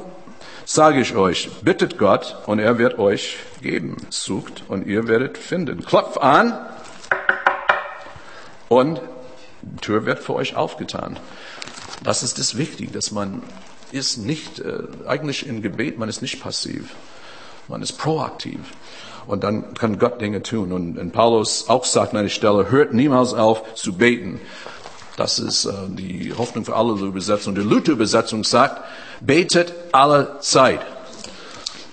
sage 0.65 0.99
ich 0.99 1.15
euch, 1.15 1.49
bittet 1.61 1.97
Gott 1.97 2.35
und 2.45 2.59
er 2.59 2.77
wird 2.77 2.99
euch 2.99 3.37
geben. 3.61 3.95
Sucht 4.09 4.63
und 4.67 4.85
ihr 4.85 5.07
werdet 5.07 5.37
finden. 5.37 5.85
Klopft 5.85 6.21
an 6.21 6.59
und 8.67 9.01
die 9.61 9.77
Tür 9.77 10.05
wird 10.05 10.19
für 10.19 10.35
euch 10.35 10.57
aufgetan. 10.57 11.17
Das 12.03 12.21
ist 12.21 12.37
das 12.37 12.57
Wichtige, 12.57 12.91
dass 12.91 13.11
man 13.11 13.41
ist 13.93 14.17
nicht, 14.17 14.59
äh, 14.59 14.83
eigentlich 15.07 15.47
im 15.47 15.61
Gebet, 15.61 15.97
man 15.97 16.09
ist 16.09 16.21
nicht 16.21 16.41
passiv. 16.41 16.93
Man 17.67 17.81
ist 17.81 17.93
proaktiv. 17.97 18.59
Und 19.27 19.43
dann 19.43 19.73
kann 19.73 19.99
Gott 19.99 20.21
Dinge 20.21 20.41
tun. 20.41 20.71
Und, 20.71 20.97
und 20.97 21.11
Paulus 21.11 21.67
auch 21.67 21.83
sagt 21.83 22.13
an 22.13 22.19
einer 22.19 22.29
Stelle, 22.29 22.71
hört 22.71 22.93
niemals 22.93 23.33
auf 23.33 23.73
zu 23.75 23.93
beten. 23.93 24.39
Das 25.17 25.39
ist 25.39 25.65
äh, 25.65 25.73
die 25.89 26.33
Hoffnung 26.37 26.63
für 26.63 26.75
alle 26.75 26.93
Übersetzungen. 26.93 27.55
Die 27.55 27.67
Luther-Übersetzung 27.67 28.43
sagt, 28.43 28.81
betet 29.19 29.73
alle 29.91 30.37
Zeit. 30.39 30.79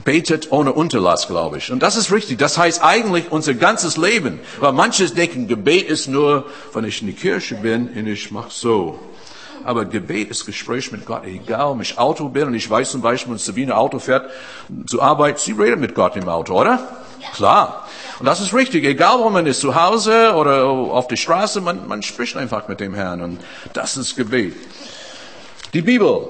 Betet 0.04 0.52
ohne 0.52 0.74
Unterlass, 0.74 1.26
glaube 1.26 1.58
ich. 1.58 1.72
Und 1.72 1.82
das 1.82 1.96
ist 1.96 2.12
richtig. 2.12 2.38
Das 2.38 2.58
heißt 2.58 2.84
eigentlich 2.84 3.32
unser 3.32 3.54
ganzes 3.54 3.96
Leben. 3.96 4.38
Weil 4.60 4.72
manche 4.72 5.08
denken, 5.08 5.48
Gebet 5.48 5.88
ist 5.88 6.06
nur, 6.06 6.44
wenn 6.72 6.84
ich 6.84 7.00
in 7.00 7.08
die 7.08 7.14
Kirche 7.14 7.56
bin 7.56 7.88
und 7.88 8.06
ich 8.06 8.30
mache 8.30 8.50
so. 8.50 8.98
Aber 9.64 9.84
Gebet 9.84 10.30
ist 10.30 10.46
Gespräch 10.46 10.92
mit 10.92 11.06
Gott. 11.06 11.24
Egal, 11.24 11.66
ob 11.66 11.80
ich 11.80 11.98
Auto 11.98 12.28
bin 12.28 12.48
und 12.48 12.54
ich 12.54 12.68
weiß 12.68 12.90
zum 12.90 13.00
Beispiel, 13.00 13.32
wenn 13.32 13.38
Sabine 13.38 13.76
Auto 13.76 13.98
fährt 13.98 14.30
zur 14.86 15.02
Arbeit, 15.02 15.38
sie 15.38 15.52
redet 15.52 15.80
mit 15.80 15.94
Gott 15.94 16.16
im 16.16 16.28
Auto, 16.28 16.60
oder? 16.60 16.78
Klar. 17.32 17.88
Und 18.18 18.26
das 18.26 18.40
ist 18.40 18.52
richtig. 18.54 18.84
Egal, 18.84 19.18
wo 19.18 19.30
man 19.30 19.46
ist, 19.46 19.60
zu 19.60 19.74
Hause 19.74 20.34
oder 20.34 20.66
auf 20.66 21.08
der 21.08 21.16
Straße, 21.16 21.60
man, 21.60 21.88
man 21.88 22.02
spricht 22.02 22.36
einfach 22.36 22.68
mit 22.68 22.80
dem 22.80 22.94
Herrn. 22.94 23.22
Und 23.22 23.40
das 23.72 23.96
ist 23.96 24.16
Gebet. 24.16 24.54
Die 25.72 25.82
Bibel 25.82 26.28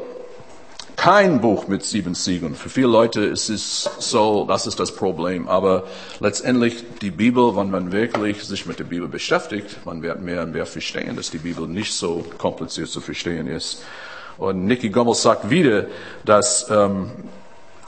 kein 1.04 1.42
Buch 1.42 1.68
mit 1.68 1.84
sieben 1.84 2.14
Siegeln. 2.14 2.54
Für 2.54 2.70
viele 2.70 2.86
Leute 2.86 3.20
ist 3.20 3.50
es 3.50 3.90
so, 3.98 4.46
das 4.48 4.66
ist 4.66 4.80
das 4.80 4.96
Problem. 4.96 5.48
Aber 5.48 5.84
letztendlich 6.18 6.82
die 7.02 7.10
Bibel, 7.10 7.54
wenn 7.56 7.70
man 7.70 7.92
wirklich 7.92 8.42
sich 8.42 8.64
mit 8.64 8.78
der 8.78 8.84
Bibel 8.84 9.06
beschäftigt, 9.06 9.84
man 9.84 10.00
wird 10.00 10.22
mehr 10.22 10.44
und 10.44 10.52
mehr 10.52 10.64
verstehen, 10.64 11.14
dass 11.14 11.30
die 11.30 11.36
Bibel 11.36 11.68
nicht 11.68 11.92
so 11.92 12.24
kompliziert 12.38 12.88
zu 12.88 13.02
verstehen 13.02 13.48
ist. 13.48 13.82
Und 14.38 14.64
Nicky 14.64 14.88
Gummel 14.88 15.14
sagt 15.14 15.50
wieder, 15.50 15.88
dass 16.24 16.70
ähm, 16.70 17.10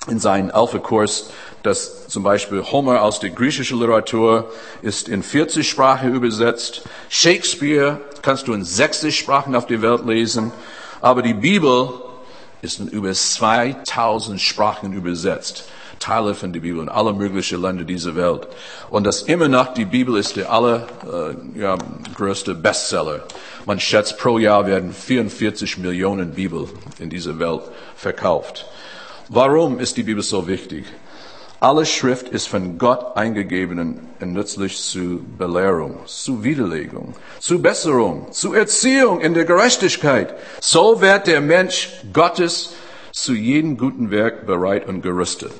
in 0.08 0.18
seinem 0.18 0.50
Alpha-Kurs, 0.50 1.30
dass 1.62 2.08
zum 2.08 2.22
Beispiel 2.22 2.64
Homer 2.64 3.00
aus 3.00 3.18
der 3.18 3.30
griechischen 3.30 3.80
Literatur 3.80 4.50
ist 4.82 5.08
in 5.08 5.22
40 5.22 5.66
Sprachen 5.66 6.12
übersetzt. 6.12 6.82
Shakespeare 7.08 7.98
kannst 8.20 8.46
du 8.46 8.52
in 8.52 8.62
60 8.62 9.16
Sprachen 9.16 9.54
auf 9.54 9.66
der 9.66 9.80
Welt 9.80 10.04
lesen. 10.04 10.52
Aber 11.00 11.22
die 11.22 11.34
Bibel 11.34 11.88
ist 12.62 12.80
in 12.80 12.88
über 12.88 13.12
2000 13.12 14.40
Sprachen 14.40 14.92
übersetzt. 14.92 15.64
Teile 15.98 16.34
von 16.34 16.52
der 16.52 16.60
Bibel 16.60 16.82
in 16.82 16.88
alle 16.88 17.12
möglichen 17.12 17.60
Länder 17.60 17.84
dieser 17.84 18.14
Welt. 18.16 18.46
Und 18.90 19.04
das 19.04 19.22
immer 19.22 19.48
noch, 19.48 19.72
die 19.72 19.84
Bibel 19.84 20.16
ist 20.16 20.36
der 20.36 20.52
allergrößte 20.52 22.50
äh, 22.50 22.54
ja, 22.54 22.60
Bestseller. 22.60 23.24
Man 23.64 23.80
schätzt, 23.80 24.18
pro 24.18 24.38
Jahr 24.38 24.66
werden 24.66 24.92
44 24.92 25.78
Millionen 25.78 26.32
Bibel 26.32 26.68
in 26.98 27.10
dieser 27.10 27.38
Welt 27.38 27.62
verkauft. 27.96 28.66
Warum 29.28 29.80
ist 29.80 29.96
die 29.96 30.02
Bibel 30.02 30.22
so 30.22 30.46
wichtig? 30.46 30.84
Alle 31.58 31.86
Schrift 31.86 32.28
ist 32.28 32.48
von 32.48 32.76
Gott 32.76 33.16
eingegeben 33.16 33.78
und 34.20 34.32
nützlich 34.32 34.76
zu 34.78 35.24
Belehrung, 35.38 36.00
zu 36.04 36.44
Widerlegung, 36.44 37.14
zu 37.40 37.62
Besserung, 37.62 38.30
zu 38.30 38.52
Erziehung 38.52 39.22
in 39.22 39.32
der 39.32 39.46
Gerechtigkeit. 39.46 40.34
So 40.60 41.00
wird 41.00 41.26
der 41.26 41.40
Mensch 41.40 41.88
Gottes 42.12 42.74
zu 43.10 43.32
jedem 43.32 43.78
guten 43.78 44.10
Werk 44.10 44.46
bereit 44.46 44.86
und 44.86 45.00
gerüstet. 45.00 45.52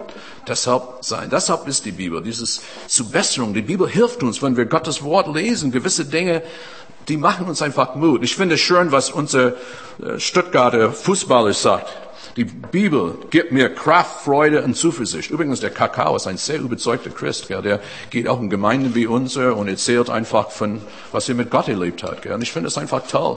Deshalb 0.46 0.98
sein, 1.00 1.30
deshalb 1.30 1.66
ist 1.66 1.86
die 1.86 1.92
Bibel, 1.92 2.22
dieses 2.22 2.60
zu 2.86 3.08
Besserung. 3.08 3.54
Die 3.54 3.62
Bibel 3.62 3.88
hilft 3.88 4.22
uns, 4.22 4.42
wenn 4.42 4.58
wir 4.58 4.66
Gottes 4.66 5.02
Wort 5.02 5.34
lesen, 5.34 5.72
gewisse 5.72 6.04
Dinge, 6.04 6.42
die 7.08 7.16
machen 7.16 7.46
uns 7.46 7.62
einfach 7.62 7.94
Mut. 7.94 8.22
Ich 8.22 8.36
finde 8.36 8.58
schön, 8.58 8.92
was 8.92 9.10
unser 9.10 9.54
äh, 10.02 10.18
Stuttgarter 10.18 10.92
Fußballer 10.92 11.54
sagt. 11.54 12.05
Die 12.36 12.44
Bibel 12.44 13.16
gibt 13.30 13.50
mir 13.50 13.70
Kraft, 13.70 14.24
Freude 14.24 14.62
und 14.62 14.76
Zuversicht. 14.76 15.30
Übrigens, 15.30 15.60
der 15.60 15.70
Kakao 15.70 16.16
ist 16.16 16.26
ein 16.26 16.36
sehr 16.36 16.60
überzeugter 16.60 17.08
Christ. 17.08 17.48
Gell? 17.48 17.62
Der 17.62 17.80
geht 18.10 18.28
auch 18.28 18.38
in 18.38 18.50
Gemeinden 18.50 18.94
wie 18.94 19.06
unsere 19.06 19.54
und 19.54 19.68
erzählt 19.68 20.10
einfach 20.10 20.50
von, 20.50 20.82
was 21.12 21.30
er 21.30 21.34
mit 21.34 21.50
Gott 21.50 21.68
erlebt 21.68 22.02
hat. 22.02 22.20
Gell? 22.20 22.34
Und 22.34 22.42
ich 22.42 22.52
finde 22.52 22.68
es 22.68 22.76
einfach 22.76 23.06
toll. 23.06 23.36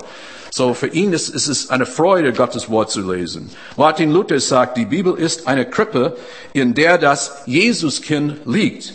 So, 0.51 0.73
für 0.73 0.87
ihn 0.87 1.13
ist, 1.13 1.29
ist 1.29 1.47
es 1.47 1.69
eine 1.69 1.85
Freude, 1.85 2.33
Gottes 2.33 2.69
Wort 2.69 2.91
zu 2.91 3.09
lesen. 3.09 3.49
Martin 3.77 4.11
Luther 4.11 4.41
sagt, 4.41 4.75
die 4.75 4.85
Bibel 4.85 5.17
ist 5.17 5.47
eine 5.47 5.69
Krippe, 5.69 6.17
in 6.51 6.73
der 6.73 6.97
das 6.97 7.43
Jesuskind 7.45 8.45
liegt. 8.45 8.93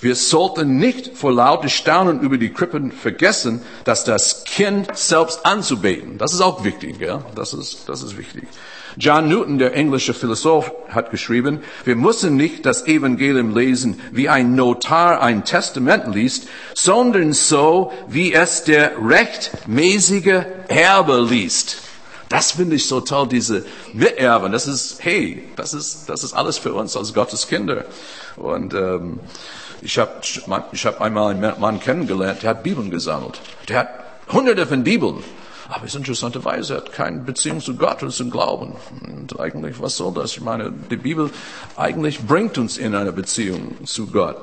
Wir 0.00 0.16
sollten 0.16 0.78
nicht 0.78 1.18
vor 1.18 1.34
lauter 1.34 1.68
Staunen 1.68 2.20
über 2.20 2.38
die 2.38 2.54
Krippen 2.54 2.90
vergessen, 2.90 3.60
dass 3.84 4.04
das 4.04 4.44
Kind 4.44 4.96
selbst 4.96 5.44
anzubeten. 5.44 6.16
Das 6.16 6.32
ist 6.32 6.40
auch 6.40 6.64
wichtig, 6.64 6.98
ja. 7.00 7.22
Das 7.34 7.52
ist, 7.52 7.86
das 7.86 8.02
ist 8.02 8.16
wichtig. 8.16 8.44
John 8.96 9.28
Newton, 9.28 9.58
der 9.58 9.74
englische 9.74 10.14
Philosoph, 10.14 10.72
hat 10.88 11.10
geschrieben, 11.10 11.60
wir 11.84 11.96
müssen 11.96 12.36
nicht 12.36 12.66
das 12.66 12.86
Evangelium 12.86 13.54
lesen, 13.54 14.00
wie 14.12 14.28
ein 14.28 14.54
Notar 14.54 15.20
ein 15.20 15.44
Testament 15.44 16.14
liest, 16.14 16.48
sondern 16.74 17.32
so, 17.32 17.92
wie 18.08 18.32
es 18.32 18.64
der 18.64 18.92
rechtmäßige 19.02 20.44
Erbe 20.68 21.20
liest. 21.20 21.78
Das 22.28 22.52
finde 22.52 22.76
ich 22.76 22.86
so 22.86 23.00
toll, 23.00 23.26
diese 23.26 23.64
Miterben. 23.92 24.52
Das 24.52 24.68
ist, 24.68 25.02
hey, 25.04 25.48
das 25.56 25.74
ist, 25.74 26.08
das 26.08 26.22
ist 26.22 26.32
alles 26.32 26.58
für 26.58 26.72
uns 26.72 26.96
als 26.96 27.12
Gottes 27.12 27.48
Kinder. 27.48 27.84
Und 28.36 28.72
ähm, 28.72 29.18
ich 29.82 29.98
habe 29.98 30.12
ich 30.72 30.86
hab 30.86 31.00
einmal 31.00 31.34
einen 31.34 31.60
Mann 31.60 31.80
kennengelernt, 31.80 32.42
der 32.42 32.50
hat 32.50 32.62
Bibeln 32.62 32.90
gesammelt. 32.90 33.40
Der 33.68 33.80
hat 33.80 33.88
hunderte 34.32 34.66
von 34.66 34.84
Bibeln. 34.84 35.24
Aber 35.70 35.84
es 35.84 35.92
ist 35.92 35.98
interessanterweise, 35.98 36.74
er 36.74 36.76
hat 36.78 36.92
keine 36.92 37.20
Beziehung 37.20 37.60
zu 37.60 37.76
Gott 37.76 38.02
und 38.02 38.10
zum 38.10 38.28
Glauben. 38.28 38.74
Und 39.06 39.38
eigentlich, 39.38 39.80
was 39.80 39.96
soll 39.96 40.12
das? 40.12 40.32
Ich 40.32 40.40
meine, 40.40 40.72
die 40.90 40.96
Bibel 40.96 41.30
eigentlich 41.76 42.26
bringt 42.26 42.58
uns 42.58 42.76
in 42.76 42.96
eine 42.96 43.12
Beziehung 43.12 43.76
zu 43.86 44.08
Gott. 44.08 44.36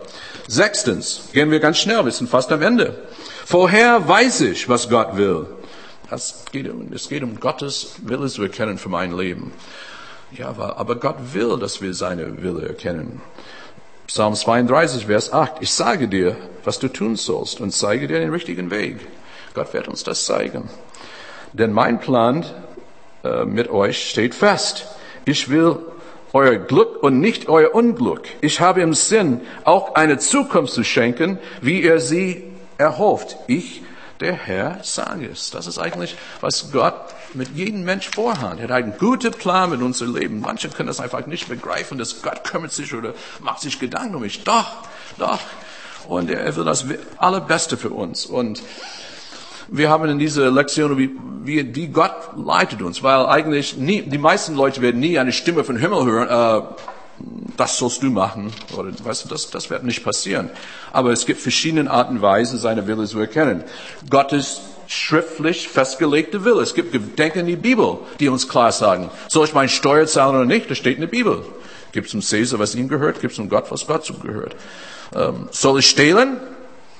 Sechstens, 0.48 1.28
gehen 1.34 1.52
wir 1.52 1.60
ganz 1.60 1.80
schnell, 1.80 2.06
wir 2.06 2.14
sind 2.14 2.30
fast 2.30 2.50
am 2.54 2.62
Ende. 2.62 3.08
Vorher 3.46 4.08
weiß 4.08 4.42
ich, 4.42 4.70
was 4.70 4.90
Gott 4.90 5.18
will. 5.18 5.48
Es 6.10 6.46
geht 6.54 6.70
um, 6.70 6.94
es 6.94 7.10
geht 7.10 7.24
um 7.24 7.38
Gottes 7.42 7.96
Wille 8.04 8.30
zu 8.30 8.44
erkennen 8.44 8.78
für 8.78 8.88
mein 8.88 9.16
Leben. 9.16 9.52
Ja, 10.32 10.48
aber 10.48 10.96
Gott 10.96 11.34
will, 11.34 11.60
dass 11.60 11.82
wir 11.82 11.94
seine 11.94 12.42
Wille 12.42 12.70
erkennen. 12.70 13.22
Psalm 14.08 14.34
32, 14.34 15.08
Vers 15.08 15.34
8. 15.34 15.56
Ich 15.60 15.72
sage 15.72 16.08
dir, 16.08 16.38
was 16.64 16.80
du 16.80 16.88
tun 16.88 17.18
sollst 17.18 17.60
und 17.60 17.72
zeige 17.72 18.08
dir 18.08 18.20
den 18.22 18.32
richtigen 18.32 18.72
Weg. 18.72 19.00
Gott 19.54 19.74
wird 19.74 19.90
uns 19.90 20.06
das 20.06 20.26
zeigen. 20.26 20.70
Denn 21.54 21.72
mein 21.72 22.00
Plan 22.00 22.46
äh, 23.24 23.46
mit 23.46 23.70
euch 23.70 24.10
steht 24.10 24.36
fest. 24.36 24.88
Ich 25.26 25.50
will 25.50 25.80
euer 26.34 26.56
Glück 26.56 27.02
und 27.02 27.20
nicht 27.20 27.50
euer 27.50 27.74
Unglück. 27.74 28.28
Ich 28.42 28.60
habe 28.60 28.82
im 28.82 28.94
Sinn, 28.94 29.42
auch 29.64 29.96
eine 29.96 30.18
Zukunft 30.18 30.74
zu 30.74 30.84
schenken, 30.84 31.40
wie 31.62 31.82
ihr 31.82 32.00
sie 32.00 32.44
erhofft. 32.78 33.38
Ich, 33.48 33.82
der 34.20 34.34
Herr, 34.34 34.80
sage 34.84 35.28
es. 35.28 35.52
Das 35.52 35.68
ist 35.68 35.80
eigentlich, 35.80 36.16
was 36.42 36.72
Gott 36.72 36.96
mit 37.34 37.50
jedem 37.56 37.84
Mensch 37.84 38.10
vorhat. 38.10 38.60
Er 38.60 38.64
hat 38.64 38.72
einen 38.72 38.98
guten 38.98 39.32
Plan 39.32 39.70
mit 39.70 39.82
unserem 39.82 40.16
Leben. 40.16 40.42
Manche 40.42 40.70
können 40.70 40.88
das 40.88 41.00
einfach 41.00 41.26
nicht 41.28 41.50
begreifen, 41.50 41.98
dass 41.98 42.22
Gott 42.22 42.44
kümmert 42.44 42.72
sich 42.72 42.94
oder 42.94 43.14
macht 43.40 43.62
sich 43.62 43.80
Gedanken 43.80 44.16
um 44.16 44.22
mich. 44.22 44.44
Doch, 44.44 44.78
doch. 45.18 45.40
Und 46.08 46.30
er 46.30 46.56
will 46.56 46.64
das 46.64 46.86
Allerbeste 47.18 47.78
für 47.78 47.90
uns. 47.90 48.26
Und 48.26 48.62
wir 49.70 49.90
haben 49.90 50.10
in 50.10 50.20
dieser 50.20 50.52
Lektion, 50.52 50.98
wie, 50.98 51.12
wie, 51.44 51.76
wie 51.76 51.88
Gott 51.88 52.16
leitet 52.36 52.82
uns, 52.82 53.04
weil 53.04 53.26
eigentlich 53.26 53.78
nie, 53.78 54.02
die 54.02 54.18
meisten 54.18 54.56
Leute 54.56 54.82
werden 54.82 55.00
nie 55.00 55.20
eine 55.20 55.32
Stimme 55.32 55.64
von 55.64 55.78
Himmel 55.78 56.06
hören, 56.06 56.28
äh, 56.30 56.68
das 57.58 57.78
sollst 57.78 58.04
du 58.04 58.12
machen, 58.12 58.52
oder 58.78 58.92
weißt 59.04 59.26
du, 59.26 59.30
das, 59.30 59.50
das 59.50 59.70
wird 59.70 59.84
nicht 59.84 60.04
passieren. 60.04 60.52
Aber 60.94 61.12
es 61.12 61.26
gibt 61.26 61.42
verschiedene 61.42 61.90
Arten 61.90 62.18
und 62.18 62.22
Weisen, 62.22 62.60
seine 62.60 62.86
Wille 62.86 63.06
zu 63.06 63.20
erkennen. 63.20 63.64
Gottes 64.10 64.62
schriftlich 64.88 65.68
festgelegte 65.68 66.46
Wille. 66.46 66.62
Es 66.62 66.74
gibt 66.74 66.92
Gedenken 66.92 67.40
in 67.40 67.46
die 67.48 67.56
Bibel, 67.56 68.00
die 68.20 68.30
uns 68.30 68.48
klar 68.48 68.72
sagen, 68.72 69.10
soll 69.28 69.46
ich 69.46 69.54
meine 69.54 69.70
Steuer 69.70 70.06
zahlen 70.06 70.36
oder 70.36 70.46
nicht? 70.46 70.70
Das 70.70 70.78
steht 70.78 70.96
in 70.96 71.02
der 71.02 71.08
Bibel. 71.08 71.44
Gibt 71.92 72.08
es 72.08 72.14
um 72.14 72.22
Caesar, 72.22 72.60
was 72.60 72.76
ihm 72.76 72.88
gehört? 72.88 73.20
Gibt 73.20 73.34
es 73.34 73.40
um 73.40 73.50
Gott, 73.50 73.72
was 73.72 73.88
Gott 73.88 74.06
zugehört? 74.06 74.56
Ähm, 75.16 75.50
soll 75.52 75.80
ich 75.80 75.90
stehlen? 75.90 76.38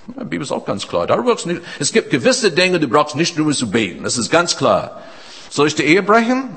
Die 0.08 0.24
Bibel 0.26 0.42
ist 0.42 0.52
auch 0.52 0.66
ganz 0.66 0.88
klar. 0.88 1.06
Darüber 1.08 1.36
nicht. 1.46 1.62
Es 1.80 1.92
gibt 1.92 2.10
gewisse 2.10 2.52
Dinge, 2.52 2.80
du 2.80 2.88
brauchst 2.88 3.16
nicht 3.16 3.38
nur 3.38 3.52
zu 3.54 3.70
beten. 3.70 4.04
Das 4.04 4.18
ist 4.18 4.30
ganz 4.30 4.58
klar. 4.58 5.02
Soll 5.50 5.68
ich 5.68 5.76
die 5.76 5.84
Ehe 5.84 6.02
brechen? 6.02 6.50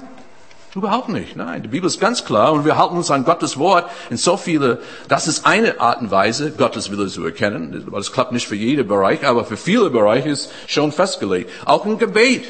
Überhaupt 0.77 1.09
nicht. 1.09 1.35
Nein, 1.35 1.65
die 1.65 1.69
Bibel 1.69 1.89
ist 1.89 1.99
ganz 1.99 2.25
klar 2.25 2.53
und 2.53 2.65
wir 2.65 2.77
halten 2.77 2.97
uns 2.97 3.11
an 3.11 3.25
Gottes 3.25 3.59
Wort 3.59 3.91
in 4.09 4.17
so 4.17 4.37
viele, 4.37 4.81
das 5.09 5.27
ist 5.27 5.45
eine 5.45 5.81
Art 5.81 6.01
und 6.01 6.13
Weise, 6.13 6.53
Gottes 6.53 6.93
Wille 6.93 7.09
zu 7.09 7.25
erkennen. 7.25 7.89
Das 7.91 8.13
klappt 8.13 8.31
nicht 8.31 8.47
für 8.47 8.55
jeden 8.55 8.87
Bereich, 8.87 9.27
aber 9.27 9.45
für 9.45 9.57
viele 9.57 9.91
Bereiche 9.91 10.29
ist 10.29 10.53
schon 10.69 10.93
festgelegt. 10.93 11.51
Auch 11.65 11.87
im 11.87 11.99
Gebet. 11.99 12.45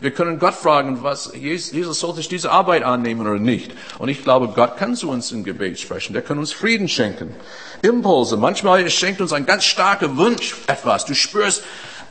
Wir 0.00 0.10
können 0.10 0.38
Gott 0.38 0.54
fragen, 0.54 1.02
was, 1.02 1.32
Jesus 1.34 2.00
sollte 2.00 2.20
ich 2.20 2.28
diese 2.28 2.50
Arbeit 2.50 2.82
annehmen 2.82 3.20
oder 3.22 3.38
nicht. 3.38 3.72
Und 3.98 4.08
ich 4.08 4.22
glaube, 4.22 4.48
Gott 4.48 4.76
kann 4.76 4.96
zu 4.96 5.10
uns 5.10 5.32
im 5.32 5.44
Gebet 5.44 5.78
sprechen. 5.80 6.12
Der 6.12 6.22
kann 6.22 6.38
uns 6.38 6.52
Frieden 6.52 6.88
schenken. 6.88 7.34
Impulse. 7.82 8.36
Manchmal 8.36 8.88
schenkt 8.90 9.20
uns 9.20 9.32
ein 9.32 9.46
ganz 9.46 9.64
starker 9.64 10.16
Wunsch 10.16 10.54
etwas. 10.66 11.04
Du 11.04 11.14
spürst, 11.14 11.62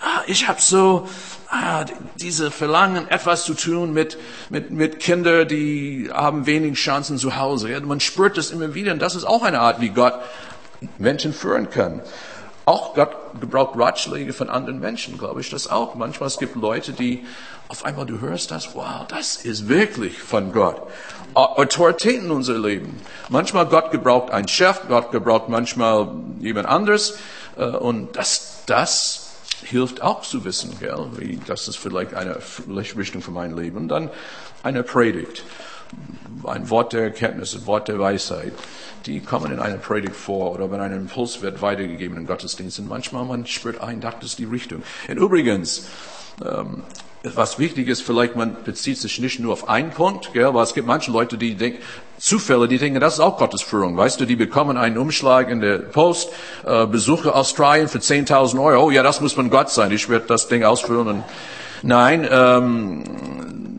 ah, 0.02 0.22
ich 0.28 0.48
habe 0.48 0.62
so 0.62 1.08
ah, 1.50 1.86
diese 2.16 2.52
Verlangen, 2.52 3.08
etwas 3.10 3.46
zu 3.46 3.54
tun 3.54 3.94
mit, 3.94 4.18
mit, 4.50 4.72
mit 4.72 5.00
Kindern, 5.00 5.48
die 5.48 6.10
haben 6.12 6.46
wenig 6.46 6.78
Chancen 6.78 7.18
zu 7.18 7.36
Hause. 7.38 7.70
Ja, 7.70 7.80
man 7.80 8.00
spürt 8.00 8.38
das 8.38 8.52
immer 8.52 8.74
wieder. 8.74 8.92
Und 8.92 9.00
das 9.00 9.16
ist 9.16 9.26
auch 9.26 9.44
eine 9.44 9.60
Art, 9.60 9.82
wie 9.82 9.90
Gott 9.90 10.14
Menschen 10.98 11.34
führen 11.34 11.70
kann. 11.70 12.02
Auch 12.66 12.94
Gott 12.94 13.16
gebraucht 13.42 13.78
Ratschläge 13.78 14.32
von 14.32 14.50
anderen 14.50 14.80
Menschen, 14.80 15.18
glaube 15.18 15.42
ich 15.42 15.50
das 15.50 15.68
auch. 15.68 15.96
Manchmal 15.96 16.28
es 16.28 16.38
gibt 16.38 16.56
Leute, 16.56 16.94
die 16.94 17.26
auf 17.68 17.84
einmal 17.84 18.06
du 18.06 18.22
hörst 18.22 18.52
das, 18.52 18.76
wow, 18.76 19.06
das 19.08 19.38
ist 19.38 19.68
wirklich 19.68 20.22
von 20.22 20.54
Gott. 20.54 20.82
Autoritäten 21.34 22.26
in 22.26 22.32
unser 22.32 22.58
Leben. 22.58 23.02
Manchmal 23.30 23.66
Gott 23.66 23.92
gebraucht 23.92 24.32
einen 24.32 24.48
Chef, 24.48 24.82
Gott 24.88 25.12
gebraucht 25.12 25.50
manchmal 25.50 26.10
jemand 26.40 26.68
anderes. 26.68 27.18
Äh, 27.58 27.66
und 27.66 28.16
das, 28.16 28.64
das 28.66 29.32
hilft 29.64 30.02
auch 30.02 30.22
zu 30.22 30.46
wissen, 30.46 30.78
gell, 30.80 31.08
wie, 31.18 31.40
das 31.48 31.68
ist 31.68 31.78
vielleicht 31.78 32.14
eine 32.14 32.38
Richtung 32.96 33.22
für 33.22 33.32
mein 33.32 33.58
Leben. 33.58 33.78
Und 33.78 33.88
dann 33.90 34.10
eine 34.62 34.84
Predigt, 34.84 35.44
ein 36.46 36.70
Wort 36.70 36.94
der 36.94 37.04
Erkenntnis, 37.04 37.56
ein 37.56 37.66
Wort 37.66 37.88
der 37.88 38.00
Weisheit, 38.00 38.54
die 39.06 39.20
kommen 39.20 39.52
in 39.52 39.60
einer 39.60 39.78
Predigt 39.78 40.16
vor 40.16 40.52
oder 40.52 40.72
wenn 40.72 40.80
ein 40.80 40.94
Impuls 40.94 41.42
wird 41.42 41.62
weitergegeben 41.62 42.18
in 42.18 42.28
Gottesdiensten. 42.28 42.88
Manchmal 42.88 43.26
man 43.26 43.46
spürt 43.46 43.82
ein, 43.82 44.02
das 44.02 44.16
ist 44.22 44.40
die 44.40 44.46
Richtung. 44.46 44.84
Und 45.08 45.18
übrigens, 45.18 45.88
ähm, 46.44 46.84
was 47.24 47.58
wichtig 47.58 47.88
ist, 47.88 48.02
vielleicht 48.02 48.36
man 48.36 48.58
bezieht 48.66 48.98
sich 48.98 49.20
nicht 49.20 49.40
nur 49.40 49.54
auf 49.54 49.70
einen 49.70 49.92
Punkt, 49.92 50.34
gell, 50.34 50.44
aber 50.44 50.62
es 50.62 50.74
gibt 50.74 50.88
manche 50.88 51.10
Leute, 51.10 51.38
die 51.38 51.56
denken, 51.56 51.82
Zufälle, 52.18 52.68
die 52.68 52.78
denken, 52.78 53.00
das 53.00 53.16
ist 53.16 53.20
auch 53.22 53.38
Gottes 53.38 53.62
Führung. 53.62 53.96
Weißt 53.96 54.20
du, 54.20 54.26
die 54.26 54.36
bekommen 54.36 54.78
einen 54.78 54.98
Umschlag 54.98 55.50
in 55.50 55.62
der 55.62 55.78
Post, 55.78 56.30
äh, 56.66 56.86
Besuche 56.86 57.34
Australien 57.34 57.88
für 57.88 58.00
10.000 58.00 58.62
Euro. 58.62 58.86
Oh 58.86 58.92
ja, 58.92 59.04
das 59.04 59.22
muss 59.22 59.38
man 59.38 59.50
Gott 59.50 59.70
sein. 59.70 59.92
Ich 59.92 60.10
werde 60.10 60.26
das 60.28 60.48
Ding 60.48 60.64
ausführen. 60.64 61.08
Und 61.08 61.24
nein, 61.82 62.28
ähm, 62.30 63.04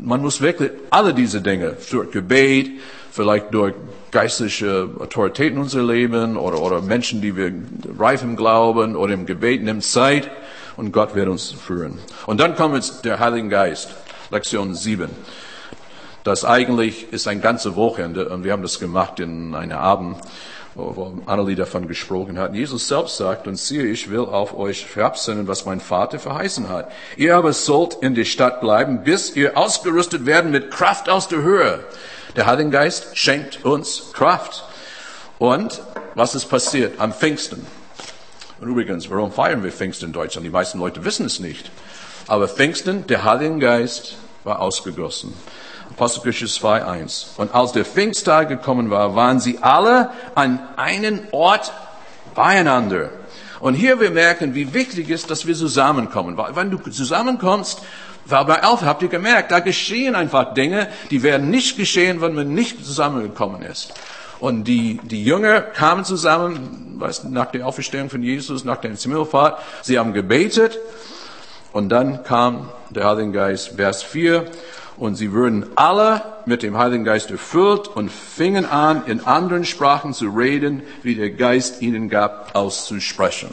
man 0.05 0.21
muss 0.21 0.41
wirklich 0.41 0.71
alle 0.91 1.15
diese 1.15 1.41
Dinge 1.41 1.77
durch 1.91 2.11
Gebet, 2.11 2.71
vielleicht 3.11 3.53
durch 3.53 3.75
geistliche 4.11 4.89
Autoritäten 4.99 5.57
in 5.57 5.63
unser 5.63 5.83
Leben 5.83 6.37
oder, 6.37 6.61
oder 6.61 6.81
Menschen, 6.81 7.21
die 7.21 7.37
wir 7.37 7.53
reif 7.99 8.23
im 8.23 8.37
Glauben 8.37 8.97
oder 8.97 9.14
im 9.14 9.27
Gebet 9.27 9.62
nimmt 9.62 9.85
Zeit 9.85 10.31
und 10.77 10.93
Gott 10.93 11.14
wird 11.14 11.29
uns 11.29 11.51
führen. 11.51 11.99
Und 12.27 12.40
dann 12.40 12.55
kommt 12.55 12.75
jetzt 12.75 13.05
der 13.05 13.19
Heilige 13.19 13.49
Geist, 13.49 13.90
Lektion 14.31 14.75
7. 14.75 15.09
Das 16.23 16.45
eigentlich 16.45 17.12
ist 17.12 17.29
ein 17.29 17.40
ganze 17.40 17.77
Wochenende 17.77 18.29
und 18.29 18.45
wir 18.45 18.53
haben 18.53 18.62
das 18.62 18.81
gemacht 18.81 19.21
in 19.21 19.55
einer 19.55 19.81
Abend, 19.81 20.17
wo, 20.75 21.13
Annelie 21.27 21.57
davon 21.57 21.87
gesprochen 21.89 22.39
hat. 22.39 22.55
Jesus 22.55 22.89
selbst 22.89 23.17
sagt, 23.17 23.47
und 23.47 23.57
siehe, 23.57 23.85
ich 23.85 24.11
will 24.11 24.27
auf 24.27 24.57
euch 24.57 24.87
herabsenden, 24.95 25.47
was 25.47 25.65
mein 25.67 25.81
Vater 25.81 26.19
verheißen 26.19 26.69
hat. 26.69 26.91
Ihr 27.17 27.37
aber 27.37 27.53
sollt 27.53 27.95
in 28.01 28.15
der 28.15 28.25
Stadt 28.25 28.61
bleiben, 28.61 29.05
bis 29.05 29.37
ihr 29.37 29.57
ausgerüstet 29.57 30.27
werden 30.27 30.51
mit 30.51 30.71
Kraft 30.71 31.09
aus 31.09 31.29
der 31.29 31.43
Höhe. 31.43 31.85
Der 32.37 32.47
Heilige 32.47 32.71
Geist 32.71 33.17
schenkt 33.17 33.65
uns 33.65 34.13
Kraft. 34.13 34.65
Und 35.39 35.81
was 36.15 36.35
ist 36.35 36.47
passiert 36.47 37.01
am 37.01 37.13
Pfingsten? 37.13 37.67
Und 38.61 38.69
übrigens, 38.69 39.11
warum 39.11 39.33
feiern 39.33 39.63
wir 39.63 39.73
Pfingsten 39.73 40.07
in 40.07 40.13
Deutschland? 40.13 40.47
Die 40.47 40.51
meisten 40.51 40.79
Leute 40.79 41.05
wissen 41.05 41.27
es 41.27 41.39
nicht. 41.39 41.71
Aber 42.27 42.49
Pfingsten, 42.49 43.07
der 43.07 43.25
Heilige 43.25 43.59
Geist, 43.59 44.17
war 44.43 44.61
ausgegossen. 44.61 45.35
Apostelgeschichte 45.90 46.61
2.1. 46.61 47.37
Und 47.37 47.55
als 47.55 47.73
der 47.73 47.85
Pfingsttag 47.85 48.49
gekommen 48.49 48.90
war, 48.90 49.14
waren 49.14 49.40
sie 49.40 49.59
alle 49.61 50.11
an 50.35 50.61
einen 50.77 51.20
Ort 51.31 51.73
beieinander. 52.35 53.11
Und 53.61 53.75
hier 53.75 54.01
wir 54.01 54.11
merken, 54.11 54.55
wie 54.55 54.75
wichtig 54.75 55.09
ist, 55.09 55.31
dass 55.31 55.47
wir 55.47 55.55
zusammenkommen. 55.55 56.37
Weil 56.37 56.57
wenn 56.57 56.70
du 56.70 56.79
zusammenkommst, 56.79 57.81
weil 58.27 58.44
bei 58.44 58.62
Alpha 58.62 58.87
habt 58.87 59.03
ihr 59.03 59.09
gemerkt, 59.09 59.53
da 59.53 59.61
geschehen 59.61 60.14
einfach 60.14 60.55
Dinge, 60.55 60.88
die 61.11 61.23
werden 61.23 61.51
nicht 61.51 61.77
geschehen, 61.77 62.20
wenn 62.20 62.35
man 62.35 62.53
nicht 62.53 62.85
zusammengekommen 62.85 63.62
ist. 63.62 63.92
Und 64.40 64.64
die, 64.64 65.01
die 65.05 65.25
Jünger 65.25 65.61
kamen 65.61 66.05
zusammen, 66.05 66.97
weißt, 66.99 67.31
nach 67.31 67.47
der 67.53 67.66
Auferstehung 67.66 68.11
von 68.11 68.23
Jesus, 68.23 68.64
nach 68.64 68.79
der 68.79 68.94
Himmelfahrt. 68.94 69.61
Sie 69.83 69.99
haben 69.99 70.12
gebetet. 70.12 70.79
Und 71.73 71.88
dann 71.88 72.23
kam 72.25 72.68
der 72.90 73.09
Heilige 73.09 73.33
Geist, 73.33 73.77
Vers 73.77 74.03
4. 74.03 74.47
Und 75.05 75.17
sie 75.17 75.35
wurden 75.35 75.67
alle 75.77 76.23
mit 76.47 76.62
dem 76.62 76.79
Heiligen 76.79 77.05
Geist 77.05 77.31
erfüllt 77.31 77.88
und 77.88 78.11
fingen 78.11 78.64
an, 78.64 79.03
in 79.05 79.21
anderen 79.21 79.67
Sprachen 79.67 80.14
zu 80.14 80.31
reden, 80.31 80.83
wie 81.03 81.14
der 81.14 81.29
Geist 81.29 81.83
ihnen 81.83 82.09
gab, 82.09 82.55
auszusprechen. 82.55 83.51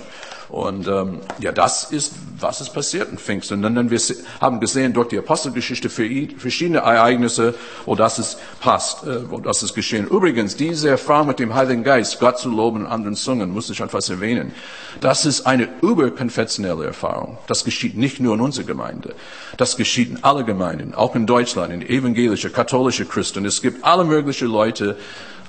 Und 0.52 0.86
ähm, 0.86 1.22
ja, 1.40 1.54
das 1.54 1.92
ist, 1.92 2.14
was 2.38 2.60
ist 2.60 2.74
passiert 2.74 3.10
in 3.10 3.18
Pfingsten. 3.18 3.64
Und 3.64 3.74
dann 3.74 3.90
wir 3.90 4.00
haben 4.42 4.60
gesehen 4.60 4.92
durch 4.92 5.08
die 5.08 5.18
Apostelgeschichte 5.18 5.90
verschiedene 5.90 6.80
Ereignisse, 6.80 7.56
wo 7.86 7.96
das 7.96 8.20
es 8.20 8.38
passt, 8.60 9.08
äh, 9.08 9.32
wo 9.32 9.40
das 9.40 9.64
ist 9.64 9.74
geschehen. 9.74 10.08
Übrigens, 10.08 10.58
diese 10.58 10.90
Erfahrung 10.90 11.28
mit 11.28 11.40
dem 11.40 11.54
Heiligen 11.54 11.86
Geist, 11.86 12.20
Gott 12.20 12.38
zu 12.38 12.50
loben 12.50 12.82
in 12.82 12.88
anderen 12.88 13.16
Zungen, 13.16 13.52
muss 13.52 13.70
ich 13.70 13.80
etwas 13.80 14.10
erwähnen. 14.10 14.52
Das 15.00 15.26
ist 15.26 15.46
eine 15.46 15.70
überkonfessionelle 15.82 16.86
Erfahrung. 16.86 17.38
Das 17.48 17.64
geschieht 17.64 17.96
nicht 17.96 18.20
nur 18.20 18.36
in 18.36 18.42
unserer 18.42 18.66
Gemeinde. 18.66 19.16
Das 19.56 19.78
geschieht 19.78 20.10
in 20.10 20.22
alle 20.22 20.44
Gemeinden, 20.44 20.94
auch 20.94 21.16
in 21.16 21.26
Deutschland, 21.26 21.74
in 21.74 21.82
evangelische, 21.82 22.50
katholische 22.50 23.06
Christen. 23.06 23.46
Es 23.46 23.62
gibt 23.62 23.86
alle 23.86 24.04
möglichen 24.04 24.50
Leute, 24.50 24.98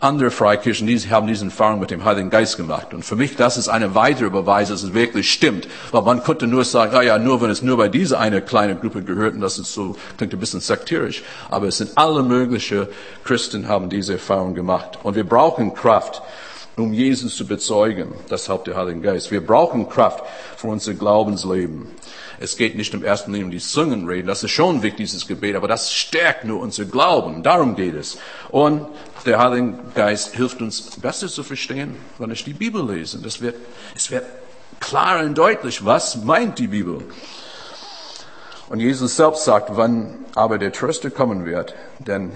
andere 0.03 0.31
Freikirchen, 0.31 0.87
die 0.87 0.99
haben 1.11 1.27
diesen 1.27 1.49
Erfahrung 1.49 1.81
mit 1.81 1.91
dem 1.91 2.05
Heiligen 2.05 2.31
Geist 2.31 2.57
gemacht. 2.57 2.93
Und 2.93 3.05
für 3.05 3.17
mich, 3.17 3.37
das 3.37 3.57
ist 3.57 3.69
eine 3.69 3.95
weitere 3.95 4.31
Beweis, 4.31 4.69
dass 4.69 4.83
es 4.83 4.95
wirklich 4.95 5.33
stimmt. 5.33 5.69
Weil 5.91 6.03
man 6.03 6.23
konnte 6.23 6.47
nur 6.47 6.65
sagen, 6.65 6.95
ah 6.97 7.03
ja, 7.03 7.19
nur 7.19 7.41
wenn 7.41 7.51
es 7.51 7.63
nur 7.63 7.77
bei 7.77 7.89
dieser 7.89 8.19
eine 8.19 8.43
kleine 8.43 8.75
Gruppe 8.75 9.03
gehört, 9.03 9.35
und 9.35 9.41
das 9.41 9.59
ist 9.59 9.73
so, 9.73 9.97
klingt 10.17 10.33
ein 10.33 10.41
bisschen 10.41 10.61
sektierisch. 10.61 11.23
Aber 11.51 11.69
es 11.69 11.79
sind 11.79 11.93
alle 11.97 12.23
möglichen 12.23 12.89
Christen 13.25 13.69
haben 13.69 13.89
diese 13.89 14.15
Erfahrung 14.15 14.55
gemacht. 14.55 14.99
Und 15.03 15.15
wir 15.15 15.25
brauchen 15.25 15.75
Kraft, 15.75 16.23
um 16.77 16.93
Jesus 16.93 17.37
zu 17.37 17.47
bezeugen. 17.47 18.13
Das 18.29 18.49
Haupt 18.49 18.67
der 18.67 18.77
Heiligen 18.77 19.03
Geist. 19.03 19.31
Wir 19.31 19.45
brauchen 19.45 19.89
Kraft 19.89 20.25
für 20.57 20.69
unser 20.69 20.95
Glaubensleben. 20.95 21.89
Es 22.41 22.57
geht 22.57 22.77
nicht 22.77 22.93
im 22.95 23.05
ersten 23.05 23.33
Linie 23.33 23.47
um 23.47 23.51
die 23.51 23.59
Zungen 23.59 24.09
reden. 24.09 24.27
Das 24.27 24.43
ist 24.43 24.51
schon 24.51 24.83
wichtig, 24.83 25.07
dieses 25.07 25.29
Gebet, 25.29 25.55
aber 25.55 25.69
das 25.69 25.93
stärkt 25.93 26.45
nur 26.45 26.61
unser 26.61 26.87
Glauben. 26.87 27.43
Darum 27.43 27.77
geht 27.77 27.95
es. 27.95 28.19
Und 28.51 28.87
der 29.27 29.39
Heilige 29.39 29.79
Geist 29.95 30.35
hilft 30.35 30.61
uns 30.61 30.81
besser 31.01 31.29
zu 31.29 31.45
verstehen, 31.45 31.97
wenn 32.19 32.31
ich 32.31 32.43
die 32.45 32.55
Bibel 32.55 32.85
lese. 32.85 33.19
Das 33.19 33.41
wird, 33.41 33.57
es 33.95 34.11
wird 34.11 34.25
klar 34.81 35.25
und 35.25 35.37
deutlich, 35.37 35.85
was 35.85 36.17
meint 36.25 36.59
die 36.59 36.67
Bibel. 36.67 37.05
Und 38.69 38.81
Jesus 38.81 39.17
selbst 39.17 39.45
sagt, 39.45 39.77
wann 39.77 40.25
aber 40.35 40.59
der 40.59 40.73
Tröster 40.73 41.11
kommen 41.11 41.45
wird, 41.45 41.75
denn 41.99 42.33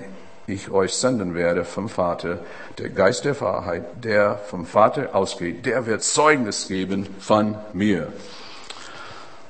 ich 0.47 0.71
euch 0.71 0.95
senden 0.95 1.35
werde 1.35 1.65
vom 1.65 1.89
Vater, 1.89 2.39
der 2.79 2.91
Geist 2.91 3.25
der 3.25 3.41
Wahrheit, 3.41 4.05
der 4.05 4.39
vom 4.39 4.65
Vater 4.65 5.15
ausgeht, 5.15 5.67
der 5.67 5.87
wird 5.87 6.03
Zeugnis 6.03 6.69
geben 6.69 7.07
von 7.19 7.57
mir. 7.73 8.13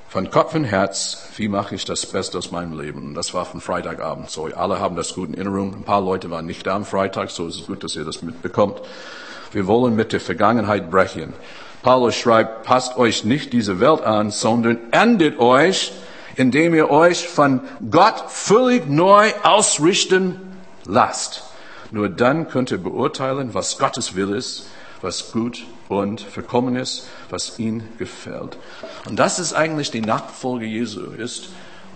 Von 0.09 0.31
Kopf 0.31 0.55
und 0.55 0.63
Herz, 0.63 1.27
wie 1.35 1.49
mache 1.49 1.75
ich 1.75 1.85
das 1.85 2.05
Beste 2.05 2.37
aus 2.37 2.51
meinem 2.51 2.79
Leben? 2.79 3.13
Das 3.13 3.33
war 3.33 3.45
von 3.45 3.61
Freitagabend 3.61 4.29
so. 4.31 4.45
Alle 4.45 4.79
haben 4.79 4.95
das 4.95 5.13
gut 5.13 5.29
in 5.29 5.35
Erinnerung. 5.35 5.75
Ein 5.75 5.83
paar 5.83 6.01
Leute 6.01 6.31
waren 6.31 6.45
nicht 6.45 6.65
da 6.65 6.75
am 6.75 6.85
Freitag, 6.85 7.29
so 7.29 7.45
ist 7.45 7.59
es 7.59 7.67
gut, 7.67 7.83
dass 7.83 7.95
ihr 7.95 8.05
das 8.05 8.21
mitbekommt. 8.21 8.81
Wir 9.51 9.67
wollen 9.67 9.95
mit 9.95 10.13
der 10.13 10.21
Vergangenheit 10.21 10.89
brechen. 10.89 11.33
Paulus 11.83 12.15
schreibt, 12.15 12.63
passt 12.63 12.97
euch 12.97 13.23
nicht 13.23 13.53
diese 13.53 13.79
Welt 13.79 14.01
an, 14.01 14.31
sondern 14.31 14.79
endet 14.91 15.39
euch, 15.39 15.91
indem 16.35 16.73
ihr 16.73 16.89
euch 16.89 17.27
von 17.27 17.61
Gott 17.91 18.25
völlig 18.29 18.87
neu 18.87 19.31
ausrichten 19.43 20.46
lasst. 20.87 21.43
Nur 21.91 22.09
dann 22.09 22.49
könnt 22.49 22.71
ihr 22.71 22.77
beurteilen, 22.77 23.53
was 23.53 23.77
Gottes 23.77 24.15
Will 24.15 24.33
ist, 24.33 24.67
was 25.01 25.31
gut 25.31 25.63
und 25.89 26.21
vollkommen 26.21 26.75
ist, 26.75 27.07
was 27.29 27.59
ihm 27.59 27.83
gefällt. 27.97 28.57
Und 29.07 29.17
das 29.17 29.39
ist 29.39 29.53
eigentlich 29.53 29.91
die 29.91 30.01
Nachfolge 30.01 30.65
Jesu, 30.65 31.11
ist, 31.11 31.49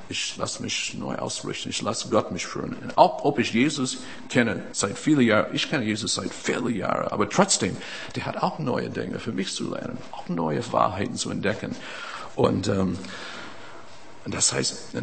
ich 0.07 0.35
lasse 0.37 0.61
mich 0.61 0.93
neu 0.93 1.15
ausrichten, 1.15 1.69
ich 1.69 1.81
lasse 1.81 2.09
Gott 2.09 2.31
mich 2.31 2.45
führen. 2.45 2.75
Auch 2.95 3.23
ob 3.23 3.39
ich 3.39 3.53
Jesus 3.53 3.99
kenne 4.29 4.63
seit 4.73 4.97
vielen 4.97 5.21
Jahren, 5.21 5.53
ich 5.53 5.69
kenne 5.69 5.85
Jesus 5.85 6.15
seit 6.15 6.33
vielen 6.33 6.75
Jahren, 6.75 7.07
aber 7.07 7.29
trotzdem, 7.29 7.75
der 8.15 8.25
hat 8.25 8.37
auch 8.37 8.59
neue 8.59 8.89
Dinge 8.89 9.19
für 9.19 9.31
mich 9.31 9.53
zu 9.53 9.71
lernen, 9.71 9.97
auch 10.11 10.27
neue 10.27 10.61
Wahrheiten 10.71 11.15
zu 11.15 11.31
entdecken. 11.31 11.75
Und 12.35 12.67
ähm, 12.67 12.97
das 14.25 14.53
heißt, 14.53 14.93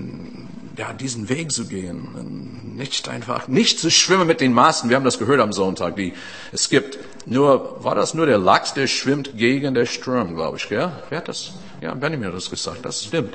ja, 0.77 0.93
diesen 0.93 1.29
Weg 1.29 1.51
zu 1.51 1.67
gehen, 1.67 2.77
nicht 2.77 3.09
einfach, 3.09 3.49
nicht 3.49 3.81
zu 3.81 3.91
schwimmen 3.91 4.29
mit 4.29 4.41
den 4.41 4.53
Maßen. 4.53 4.89
Wir 4.89 4.97
haben 4.97 5.05
das 5.05 5.19
gehört 5.19 5.41
am 5.41 5.53
Sonntag. 5.53 5.97
Die, 5.97 6.13
es 6.53 6.69
gibt 6.69 6.99
nur, 7.27 7.83
war 7.83 7.97
das 7.97 8.15
nur 8.15 8.27
der 8.27 8.39
Lachs, 8.39 8.75
der 8.75 8.87
schwimmt 8.87 9.37
gegen 9.37 9.75
den 9.75 9.87
Strom, 9.87 10.37
glaube 10.37 10.59
ich, 10.59 10.69
gell? 10.69 10.93
Wer 11.09 11.19
hat 11.19 11.29
das? 11.29 11.53
Ja, 11.81 11.95
Benjamin 11.95 12.29
hat 12.29 12.35
das 12.35 12.49
gesagt. 12.49 12.85
Das 12.85 13.05
stimmt. 13.05 13.35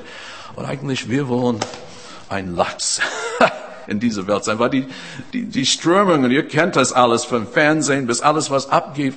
Und 0.56 0.64
eigentlich, 0.64 1.10
wir 1.10 1.28
wollen 1.28 1.60
ein 2.30 2.54
Lachs 2.54 3.02
in 3.86 4.00
dieser 4.00 4.26
Welt 4.26 4.44
sein, 4.44 4.58
weil 4.58 4.70
die, 4.70 4.86
die, 5.34 5.44
die 5.44 5.66
Strömungen, 5.66 6.30
ihr 6.30 6.48
kennt 6.48 6.76
das 6.76 6.92
alles 6.94 7.24
vom 7.24 7.46
Fernsehen 7.46 8.06
bis 8.06 8.22
alles, 8.22 8.50
was 8.50 8.70
abgeht. 8.70 9.14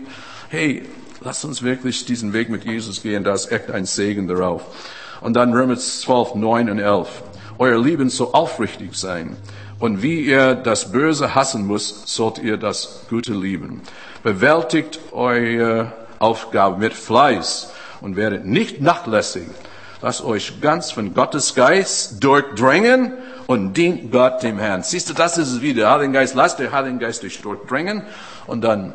Hey, 0.49 0.83
lasst 1.21 1.45
uns 1.45 1.63
wirklich 1.63 2.03
diesen 2.03 2.33
Weg 2.33 2.49
mit 2.49 2.65
Jesus 2.65 3.01
gehen. 3.01 3.23
Da 3.23 3.33
ist 3.33 3.51
echt 3.51 3.71
ein 3.71 3.85
Segen 3.85 4.27
darauf. 4.27 4.63
Und 5.21 5.35
dann 5.35 5.53
Römer 5.53 5.77
12, 5.77 6.35
9 6.35 6.69
und 6.69 6.79
11. 6.79 7.07
Euer 7.59 7.81
Leben 7.81 8.09
soll 8.09 8.29
aufrichtig 8.33 8.95
sein. 8.95 9.35
Und 9.79 10.01
wie 10.01 10.21
ihr 10.21 10.55
das 10.55 10.91
Böse 10.91 11.35
hassen 11.35 11.67
müsst, 11.67 12.07
sollt 12.07 12.39
ihr 12.39 12.57
das 12.57 13.01
Gute 13.09 13.33
lieben. 13.33 13.81
Bewältigt 14.23 14.99
eure 15.11 15.91
Aufgabe 16.19 16.77
mit 16.79 16.93
Fleiß 16.93 17.71
und 18.01 18.15
werdet 18.15 18.45
nicht 18.45 18.81
nachlässig. 18.81 19.47
Lasst 20.01 20.23
euch 20.23 20.61
ganz 20.61 20.91
von 20.91 21.13
Gottes 21.13 21.55
Geist 21.55 22.23
durchdrängen 22.23 23.13
und 23.47 23.75
dient 23.75 24.11
Gott 24.11 24.43
dem 24.43 24.59
Herrn. 24.59 24.83
Siehst 24.83 25.09
du, 25.09 25.13
das 25.13 25.37
ist 25.37 25.51
es 25.51 25.61
wieder. 25.61 25.81
Der 25.83 25.91
Heilige 25.91 26.13
Geist, 26.13 26.35
lasst 26.35 26.59
der 26.59 26.71
Heilige 26.71 26.99
Geist 26.99 27.23
dich 27.23 27.41
durchdrängen 27.41 28.03
und 28.45 28.61
dann 28.61 28.93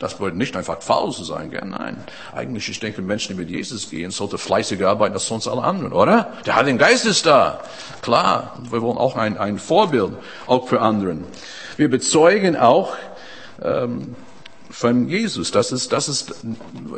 das 0.00 0.14
bedeutet 0.14 0.38
nicht 0.38 0.56
einfach 0.56 0.80
faul 0.80 1.12
zu 1.12 1.24
sein, 1.24 1.50
gell? 1.50 1.62
nein. 1.64 2.02
Eigentlich, 2.34 2.68
ich 2.70 2.80
denke, 2.80 3.02
Menschen, 3.02 3.36
die 3.36 3.42
mit 3.42 3.50
Jesus 3.50 3.90
gehen, 3.90 4.10
sollte 4.10 4.38
fleißiger 4.38 4.88
arbeiten 4.88 5.12
als 5.12 5.26
sonst 5.26 5.46
alle 5.46 5.62
anderen, 5.62 5.92
oder? 5.92 6.32
Der 6.46 6.56
Heilige 6.56 6.78
Geist 6.78 7.04
ist 7.04 7.26
da. 7.26 7.60
Klar, 8.00 8.58
wir 8.70 8.80
wollen 8.80 8.96
auch 8.96 9.16
ein, 9.16 9.36
ein 9.36 9.58
Vorbild, 9.58 10.12
auch 10.46 10.68
für 10.68 10.80
anderen. 10.80 11.24
Wir 11.76 11.90
bezeugen 11.90 12.56
auch 12.56 12.96
ähm, 13.62 14.16
von 14.70 15.06
Jesus. 15.06 15.50
Das 15.50 15.70
ist, 15.70 15.92
das 15.92 16.08
ist, 16.08 16.34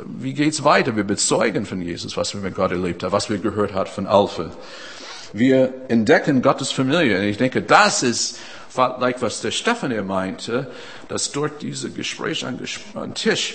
wie 0.06 0.32
geht's 0.32 0.62
weiter? 0.62 0.94
Wir 0.94 1.04
bezeugen 1.04 1.66
von 1.66 1.82
Jesus, 1.82 2.16
was 2.16 2.32
wir 2.34 2.40
mit 2.40 2.54
Gott 2.54 2.70
erlebt 2.70 3.02
haben, 3.02 3.10
was 3.10 3.28
wir 3.28 3.38
gehört 3.38 3.74
haben 3.74 3.90
von 3.90 4.06
Alpha. 4.06 4.52
Wir 5.32 5.74
entdecken 5.88 6.40
Gottes 6.40 6.70
Familie. 6.70 7.18
Und 7.18 7.24
ich 7.24 7.38
denke, 7.38 7.62
das 7.62 8.04
ist 8.04 8.38
vielleicht, 8.72 9.22
was 9.22 9.40
der 9.40 9.50
Stefan 9.50 9.90
hier 9.90 10.02
meinte, 10.02 10.70
dass 11.08 11.32
dort 11.32 11.62
diese 11.62 11.90
Gespräche 11.90 12.46
an, 12.46 13.14
Tisch, 13.14 13.54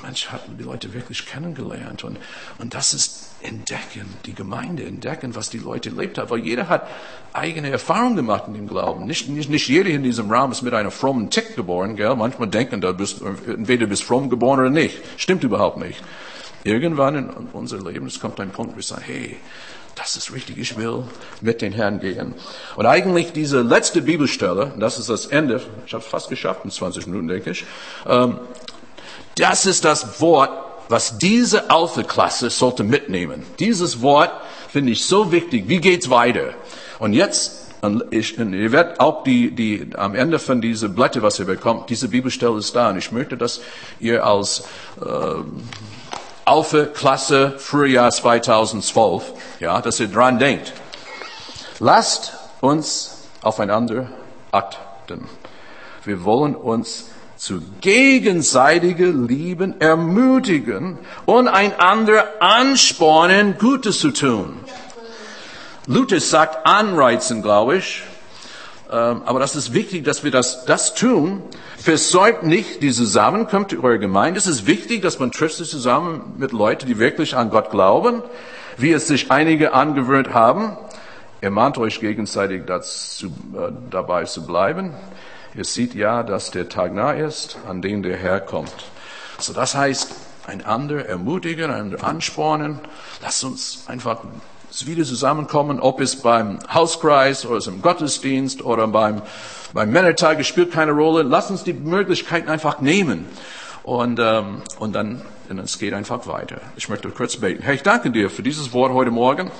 manche 0.00 0.32
hatten 0.32 0.56
die 0.56 0.64
Leute 0.64 0.92
wirklich 0.92 1.26
kennengelernt. 1.26 2.04
Und, 2.04 2.18
und 2.58 2.74
das 2.74 2.94
ist 2.94 3.30
entdecken, 3.42 4.06
die 4.24 4.34
Gemeinde 4.34 4.84
entdecken, 4.84 5.34
was 5.34 5.50
die 5.50 5.58
Leute 5.58 5.90
erlebt 5.90 6.18
haben. 6.18 6.30
Weil 6.30 6.40
jeder 6.40 6.68
hat 6.68 6.88
eigene 7.32 7.70
Erfahrungen 7.70 8.16
gemacht 8.16 8.44
in 8.46 8.54
dem 8.54 8.68
Glauben. 8.68 9.06
Nicht, 9.06 9.28
nicht, 9.28 9.50
nicht 9.50 9.68
jeder 9.68 9.90
in 9.90 10.02
diesem 10.02 10.30
Raum 10.30 10.52
ist 10.52 10.62
mit 10.62 10.74
einer 10.74 10.90
frommen 10.90 11.30
Tick 11.30 11.54
geboren. 11.56 11.96
Gell? 11.96 12.14
Manchmal 12.16 12.48
denken, 12.48 12.80
du 12.80 12.92
bist, 12.94 13.20
entweder 13.22 13.86
bist 13.86 14.04
fromm 14.04 14.30
geboren 14.30 14.60
oder 14.60 14.70
nicht. 14.70 14.98
Stimmt 15.16 15.44
überhaupt 15.44 15.78
nicht. 15.78 16.02
Irgendwann 16.64 17.14
in 17.16 17.28
unser 17.52 17.82
Leben, 17.82 18.06
es 18.06 18.18
kommt 18.18 18.40
ein 18.40 18.50
Punkt, 18.50 18.72
wo 18.72 18.76
wir 18.76 18.82
sagen, 18.82 19.02
hey, 19.04 19.36
das 19.96 20.16
ist 20.16 20.32
richtig, 20.32 20.58
ich 20.58 20.76
will 20.76 21.04
mit 21.40 21.62
den 21.62 21.72
Herrn 21.72 22.00
gehen. 22.00 22.34
Und 22.76 22.86
eigentlich 22.86 23.32
diese 23.32 23.62
letzte 23.62 24.02
Bibelstelle, 24.02 24.72
das 24.78 24.98
ist 24.98 25.08
das 25.08 25.26
Ende, 25.26 25.60
ich 25.86 25.94
habe 25.94 26.02
es 26.02 26.10
fast 26.10 26.28
geschafft 26.28 26.64
in 26.64 26.70
20 26.70 27.06
Minuten, 27.06 27.28
denke 27.28 27.50
ich, 27.50 27.64
ähm, 28.06 28.38
das 29.36 29.66
ist 29.66 29.84
das 29.84 30.20
Wort, 30.20 30.50
was 30.88 31.18
diese 31.18 31.70
Alpha-Klasse 31.70 32.50
sollte 32.50 32.84
mitnehmen. 32.84 33.44
Dieses 33.58 34.02
Wort 34.02 34.30
finde 34.68 34.92
ich 34.92 35.04
so 35.04 35.32
wichtig. 35.32 35.64
Wie 35.68 35.78
geht's 35.78 36.10
weiter? 36.10 36.54
Und 36.98 37.14
jetzt, 37.14 37.72
ich, 38.10 38.38
ihr 38.38 38.72
werdet 38.72 39.00
auch 39.00 39.24
die, 39.24 39.50
die, 39.50 39.90
am 39.94 40.14
Ende 40.14 40.38
von 40.38 40.60
diese 40.60 40.88
Blätter, 40.88 41.22
was 41.22 41.38
ihr 41.38 41.46
bekommt, 41.46 41.90
diese 41.90 42.08
Bibelstelle 42.08 42.58
ist 42.58 42.76
da. 42.76 42.90
Und 42.90 42.98
ich 42.98 43.12
möchte, 43.12 43.36
dass 43.36 43.60
ihr 43.98 44.24
als 44.24 44.64
äh, 45.00 45.04
Alpha-Klasse 46.44 47.54
Frühjahr 47.58 48.10
2012, 48.10 49.32
ja, 49.60 49.80
dass 49.80 50.00
ihr 50.00 50.08
dran 50.08 50.38
denkt. 50.38 50.72
Lasst 51.78 52.32
uns 52.60 53.22
aufeinander 53.42 54.08
achten. 54.52 55.28
Wir 56.04 56.24
wollen 56.24 56.54
uns 56.54 57.06
zu 57.36 57.60
gegenseitiger 57.80 59.08
Lieben 59.08 59.80
ermutigen 59.80 60.98
und 61.26 61.48
einander 61.48 62.40
anspornen, 62.40 63.56
Gutes 63.58 63.98
zu 63.98 64.10
tun. 64.10 64.60
Luther 65.86 66.20
sagt 66.20 66.66
anreizen, 66.66 67.42
glaube 67.42 67.76
ich. 67.76 68.02
Ähm, 68.94 69.22
aber 69.24 69.40
das 69.40 69.56
ist 69.56 69.74
wichtig, 69.74 70.04
dass 70.04 70.22
wir 70.22 70.30
das, 70.30 70.66
das 70.66 70.94
tun. 70.94 71.42
Versäumt 71.76 72.44
nicht 72.44 72.80
die 72.80 72.92
Zusammenkunft 72.92 73.74
eurer 73.74 73.98
Gemeinde. 73.98 74.38
Es 74.38 74.46
ist 74.46 74.68
wichtig, 74.68 75.02
dass 75.02 75.18
man 75.18 75.32
trifft 75.32 75.56
sich 75.56 75.68
zusammen 75.68 76.34
mit 76.38 76.52
Leuten, 76.52 76.86
die 76.86 77.00
wirklich 77.00 77.36
an 77.36 77.50
Gott 77.50 77.70
glauben, 77.70 78.22
wie 78.76 78.92
es 78.92 79.08
sich 79.08 79.32
einige 79.32 79.72
angewöhnt 79.72 80.32
haben. 80.32 80.76
Ermahnt 81.40 81.76
euch 81.76 81.98
gegenseitig 81.98 82.66
dazu, 82.66 83.26
äh, 83.26 83.72
dabei 83.90 84.24
zu 84.24 84.46
bleiben. 84.46 84.94
Ihr 85.56 85.64
seht 85.64 85.94
ja, 85.94 86.22
dass 86.22 86.52
der 86.52 86.68
Tag 86.68 86.94
nah 86.94 87.12
ist, 87.12 87.58
an 87.68 87.82
dem 87.82 88.04
der 88.04 88.16
Herr 88.16 88.38
kommt. 88.38 88.74
So, 89.38 89.52
das 89.52 89.74
heißt, 89.74 90.14
einander 90.46 91.04
ermutigen, 91.04 91.70
einander 91.70 92.04
anspornen. 92.04 92.78
Lasst 93.20 93.42
uns 93.42 93.84
einfach 93.88 94.18
wieder 94.82 95.04
zusammenkommen, 95.04 95.78
ob 95.78 96.00
es 96.00 96.16
beim 96.16 96.58
Hauskreis 96.72 97.46
oder 97.46 97.58
es 97.58 97.68
im 97.68 97.80
Gottesdienst 97.80 98.64
oder 98.64 98.88
beim, 98.88 99.22
beim 99.72 99.90
Männertag, 99.90 100.44
spielt 100.44 100.72
keine 100.72 100.92
Rolle. 100.92 101.22
Lasst 101.22 101.50
uns 101.50 101.62
die 101.62 101.72
Möglichkeiten 101.72 102.48
einfach 102.48 102.80
nehmen. 102.80 103.26
Und, 103.84 104.18
ähm, 104.20 104.62
und 104.78 104.92
dann, 104.92 105.22
und 105.48 105.58
es 105.58 105.78
geht 105.78 105.94
einfach 105.94 106.26
weiter. 106.26 106.60
Ich 106.76 106.88
möchte 106.88 107.08
kurz 107.10 107.36
beten. 107.36 107.62
Herr, 107.62 107.74
ich 107.74 107.82
danke 107.82 108.10
dir 108.10 108.30
für 108.30 108.42
dieses 108.42 108.72
Wort 108.72 108.92
heute 108.92 109.10
Morgen. 109.10 109.50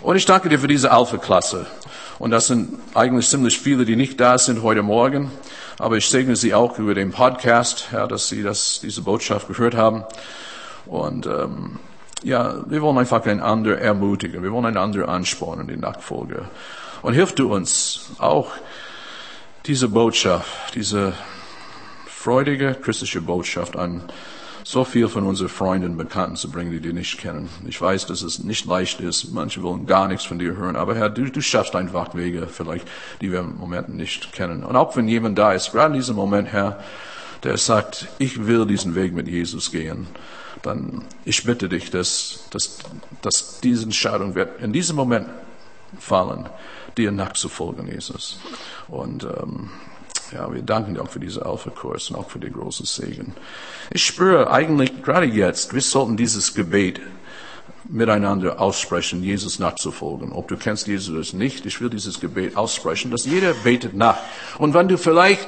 Und 0.00 0.16
ich 0.16 0.24
danke 0.24 0.48
dir 0.48 0.58
für 0.58 0.68
diese 0.68 0.90
Alpha-Klasse. 0.90 1.66
Und 2.18 2.30
das 2.30 2.48
sind 2.48 2.78
eigentlich 2.94 3.28
ziemlich 3.28 3.58
viele, 3.58 3.84
die 3.84 3.94
nicht 3.94 4.18
da 4.20 4.38
sind 4.38 4.62
heute 4.62 4.82
Morgen. 4.82 5.30
Aber 5.78 5.98
ich 5.98 6.08
segne 6.08 6.34
sie 6.34 6.52
auch 6.52 6.78
über 6.78 6.94
den 6.94 7.12
Podcast, 7.12 7.88
ja, 7.92 8.06
dass 8.06 8.28
sie 8.28 8.42
das, 8.42 8.80
diese 8.80 9.02
Botschaft 9.02 9.48
gehört 9.48 9.74
haben. 9.76 10.04
Und 10.86 11.26
ähm, 11.26 11.78
ja, 12.26 12.56
wir 12.68 12.82
wollen 12.82 12.98
einfach 12.98 13.24
einander 13.24 13.78
ermutigen. 13.78 14.42
Wir 14.42 14.50
wollen 14.50 14.66
einander 14.66 15.08
anspornen, 15.08 15.68
die 15.68 15.76
Nachfolge. 15.76 16.48
Und 17.02 17.14
hilf 17.14 17.36
du 17.36 17.54
uns 17.54 18.10
auch 18.18 18.50
diese 19.64 19.88
Botschaft, 19.88 20.74
diese 20.74 21.12
freudige 22.08 22.74
christliche 22.74 23.20
Botschaft 23.20 23.76
an 23.76 24.02
so 24.64 24.82
viel 24.82 25.06
von 25.06 25.24
unseren 25.24 25.48
Freunden 25.48 25.92
und 25.92 25.96
Bekannten 25.96 26.34
zu 26.34 26.50
bringen, 26.50 26.72
die 26.72 26.80
die 26.80 26.92
nicht 26.92 27.18
kennen. 27.18 27.48
Ich 27.68 27.80
weiß, 27.80 28.06
dass 28.06 28.22
es 28.22 28.42
nicht 28.42 28.66
leicht 28.66 28.98
ist. 28.98 29.32
Manche 29.32 29.62
wollen 29.62 29.86
gar 29.86 30.08
nichts 30.08 30.24
von 30.24 30.40
dir 30.40 30.56
hören. 30.56 30.74
Aber 30.74 30.96
Herr, 30.96 31.08
du, 31.08 31.30
du 31.30 31.40
schaffst 31.40 31.76
einfach 31.76 32.16
Wege, 32.16 32.48
vielleicht, 32.48 32.88
die 33.20 33.30
wir 33.30 33.38
im 33.38 33.56
Moment 33.56 33.90
nicht 33.90 34.32
kennen. 34.32 34.64
Und 34.64 34.74
auch 34.74 34.96
wenn 34.96 35.06
jemand 35.06 35.38
da 35.38 35.52
ist, 35.52 35.70
gerade 35.70 35.94
in 35.94 36.00
diesem 36.00 36.16
Moment, 36.16 36.48
Herr, 36.48 36.80
der 37.42 37.56
sagt, 37.58 38.08
ich 38.18 38.46
will 38.46 38.66
diesen 38.66 38.94
Weg 38.94 39.12
mit 39.12 39.28
Jesus 39.28 39.70
gehen, 39.70 40.06
dann 40.62 41.04
ich 41.24 41.44
bitte 41.44 41.68
dich, 41.68 41.90
dass, 41.90 42.44
dass, 42.50 42.78
dass 43.22 43.60
diese 43.60 43.84
Entscheidung 43.84 44.34
wird 44.34 44.60
in 44.60 44.72
diesem 44.72 44.96
Moment 44.96 45.28
fallen, 45.98 46.48
dir 46.96 47.12
nachzufolgen, 47.12 47.88
Jesus. 47.88 48.38
Und 48.88 49.24
ähm, 49.24 49.70
ja, 50.32 50.52
wir 50.52 50.62
danken 50.62 50.94
dir 50.94 51.02
auch 51.02 51.10
für 51.10 51.20
diese 51.20 51.44
Alpha-Kurs 51.46 52.10
und 52.10 52.16
auch 52.16 52.30
für 52.30 52.38
den 52.38 52.52
großen 52.52 52.86
Segen. 52.86 53.34
Ich 53.90 54.04
spüre 54.04 54.50
eigentlich 54.50 55.02
gerade 55.02 55.26
jetzt, 55.26 55.72
wir 55.72 55.82
sollten 55.82 56.16
dieses 56.16 56.54
Gebet 56.54 57.00
miteinander 57.88 58.60
aussprechen, 58.60 59.22
Jesus 59.22 59.58
nachzufolgen. 59.58 60.32
Ob 60.32 60.48
du 60.48 60.56
kennst 60.56 60.88
Jesus 60.88 61.30
oder 61.30 61.38
nicht, 61.38 61.66
ich 61.66 61.80
will 61.80 61.90
dieses 61.90 62.18
Gebet 62.20 62.56
aussprechen, 62.56 63.10
dass 63.10 63.24
jeder 63.24 63.54
betet 63.54 63.94
nach. 63.94 64.18
Und 64.58 64.74
wenn 64.74 64.88
du 64.88 64.98
vielleicht 64.98 65.46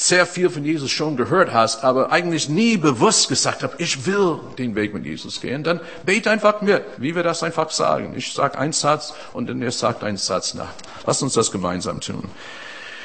sehr 0.00 0.26
viel 0.26 0.48
von 0.48 0.64
Jesus 0.64 0.92
schon 0.92 1.16
gehört 1.16 1.52
hast, 1.52 1.82
aber 1.82 2.12
eigentlich 2.12 2.48
nie 2.48 2.76
bewusst 2.76 3.28
gesagt 3.28 3.64
hast, 3.64 3.74
ich 3.78 4.06
will 4.06 4.38
den 4.56 4.76
Weg 4.76 4.94
mit 4.94 5.04
Jesus 5.04 5.40
gehen, 5.40 5.64
dann 5.64 5.80
bete 6.06 6.30
einfach 6.30 6.60
mit, 6.60 6.84
wie 6.98 7.16
wir 7.16 7.24
das 7.24 7.42
einfach 7.42 7.70
sagen. 7.70 8.14
Ich 8.16 8.32
sage 8.32 8.56
einen 8.56 8.72
Satz 8.72 9.12
und 9.32 9.48
dann 9.48 9.60
ihr 9.60 9.72
sagt 9.72 10.04
einen 10.04 10.16
Satz 10.16 10.54
nach. 10.54 10.72
Lass 11.04 11.20
uns 11.20 11.32
das 11.32 11.50
gemeinsam 11.50 12.00
tun. 12.00 12.22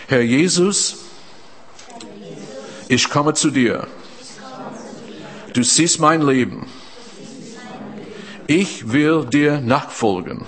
Herr 0.08 0.22
Jesus, 0.22 0.98
ich 2.88 3.10
komme 3.10 3.34
zu 3.34 3.50
dir. 3.50 3.88
Du 5.54 5.64
siehst 5.64 6.00
mein 6.00 6.22
Leben. 6.22 6.68
Ich 8.46 8.92
will 8.92 9.26
dir 9.26 9.62
nachfolgen. 9.62 10.46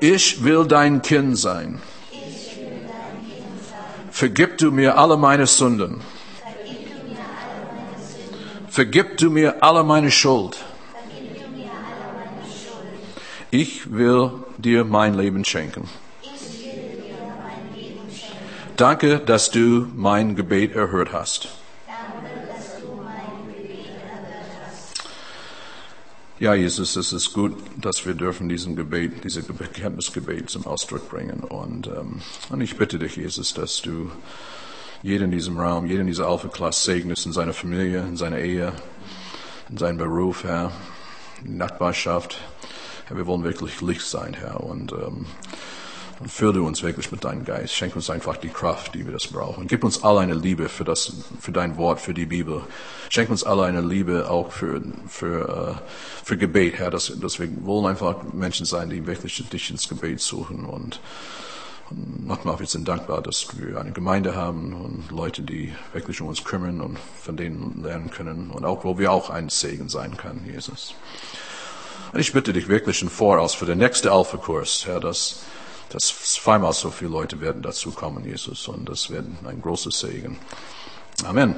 Ich 0.00 0.42
will 0.44 0.64
dein 0.66 1.02
Kind 1.02 1.36
sein. 1.36 1.82
Vergib 4.16 4.56
du 4.56 4.70
mir 4.70 4.96
alle 4.96 5.18
meine 5.18 5.46
Sünden. 5.46 6.00
Vergib 8.70 9.18
du 9.18 9.28
mir 9.28 9.62
alle 9.62 9.84
meine 9.84 10.10
Schuld. 10.10 10.56
Ich 13.50 13.92
will 13.92 14.30
dir 14.56 14.86
mein 14.86 15.12
Leben 15.12 15.44
schenken. 15.44 15.86
Danke, 18.78 19.18
dass 19.18 19.50
du 19.50 19.86
mein 19.94 20.34
Gebet 20.34 20.74
erhört 20.74 21.12
hast. 21.12 21.48
Ja, 26.38 26.52
Jesus, 26.52 26.96
es 26.96 27.14
ist 27.14 27.32
gut, 27.32 27.56
dass 27.78 28.04
wir 28.04 28.12
dürfen 28.12 28.50
diesen 28.50 28.76
Gebet, 28.76 29.24
diese 29.24 29.42
Bekenntnisgebet 29.42 30.50
zum 30.50 30.66
Ausdruck 30.66 31.08
bringen. 31.08 31.40
Und, 31.40 31.86
ähm, 31.86 32.20
und 32.50 32.60
ich 32.60 32.76
bitte 32.76 32.98
dich, 32.98 33.16
Jesus, 33.16 33.54
dass 33.54 33.80
du 33.80 34.10
jeden 35.02 35.24
in 35.24 35.30
diesem 35.30 35.58
Raum, 35.58 35.86
jeden 35.86 36.02
in 36.02 36.08
dieser 36.08 36.26
Alpha-Klasse 36.26 36.92
segnest, 36.92 37.24
in 37.24 37.32
seiner 37.32 37.54
Familie, 37.54 38.00
in 38.00 38.18
seiner 38.18 38.38
Ehe, 38.38 38.74
in 39.70 39.78
seinem 39.78 39.96
Beruf, 39.96 40.44
Herr, 40.44 40.72
in 41.42 41.56
Nachbarschaft. 41.56 42.36
Herr, 43.06 43.16
wir 43.16 43.26
wollen 43.26 43.42
wirklich 43.42 43.80
Licht 43.80 44.06
sein, 44.06 44.34
Herr. 44.34 44.60
Und 44.60 44.92
ähm, 44.92 45.24
und 46.18 46.30
fülle 46.30 46.62
uns 46.62 46.82
wirklich 46.82 47.12
mit 47.12 47.24
deinem 47.24 47.44
Geist. 47.44 47.74
Schenk 47.74 47.94
uns 47.94 48.08
einfach 48.08 48.36
die 48.36 48.48
Kraft, 48.48 48.94
die 48.94 49.04
wir 49.04 49.12
das 49.12 49.26
brauchen. 49.26 49.66
Gib 49.66 49.84
uns 49.84 50.02
alle 50.02 50.20
eine 50.20 50.34
Liebe 50.34 50.68
für 50.68 50.84
das, 50.84 51.12
für 51.40 51.52
dein 51.52 51.76
Wort, 51.76 52.00
für 52.00 52.14
die 52.14 52.26
Bibel. 52.26 52.62
Schenk 53.10 53.28
uns 53.28 53.44
alle 53.44 53.64
eine 53.64 53.82
Liebe 53.82 54.30
auch 54.30 54.50
für, 54.50 54.80
für, 55.08 55.78
äh, 55.78 56.24
für 56.24 56.36
Gebet, 56.36 56.78
Herr, 56.78 56.90
dass, 56.90 57.12
dass 57.20 57.38
wir 57.38 57.48
wollen 57.64 57.86
einfach 57.86 58.22
Menschen 58.32 58.64
sein, 58.64 58.88
die 58.90 59.06
wirklich 59.06 59.46
dich 59.48 59.70
ins 59.70 59.88
Gebet 59.88 60.20
suchen 60.20 60.64
und, 60.64 61.00
und 61.90 62.26
nochmal, 62.26 62.58
wir 62.58 62.66
sind 62.66 62.88
dankbar, 62.88 63.20
dass 63.20 63.46
wir 63.58 63.78
eine 63.78 63.92
Gemeinde 63.92 64.34
haben 64.34 64.72
und 64.72 65.10
Leute, 65.10 65.42
die 65.42 65.74
wirklich 65.92 66.20
um 66.20 66.28
uns 66.28 66.44
kümmern 66.44 66.80
und 66.80 66.98
von 67.22 67.36
denen 67.36 67.82
lernen 67.82 68.10
können 68.10 68.50
und 68.50 68.64
auch, 68.64 68.84
wo 68.84 68.98
wir 68.98 69.12
auch 69.12 69.28
ein 69.28 69.50
Segen 69.50 69.88
sein 69.88 70.16
können, 70.16 70.48
Jesus. 70.50 70.94
Und 72.12 72.20
ich 72.20 72.32
bitte 72.32 72.54
dich 72.54 72.68
wirklich 72.68 73.02
im 73.02 73.10
Voraus 73.10 73.54
für 73.54 73.66
den 73.66 73.78
nächsten 73.78 74.08
Alpha-Kurs, 74.08 74.86
Herr, 74.86 75.00
dass 75.00 75.42
dass 75.90 76.34
zweimal 76.34 76.72
so 76.72 76.90
viele 76.90 77.10
Leute 77.10 77.40
werden 77.40 77.62
dazu 77.62 77.90
kommen, 77.90 78.24
Jesus, 78.24 78.66
und 78.68 78.88
das 78.88 79.10
wird 79.10 79.26
ein 79.44 79.62
großes 79.62 79.98
Segen. 79.98 80.38
Amen. 81.24 81.56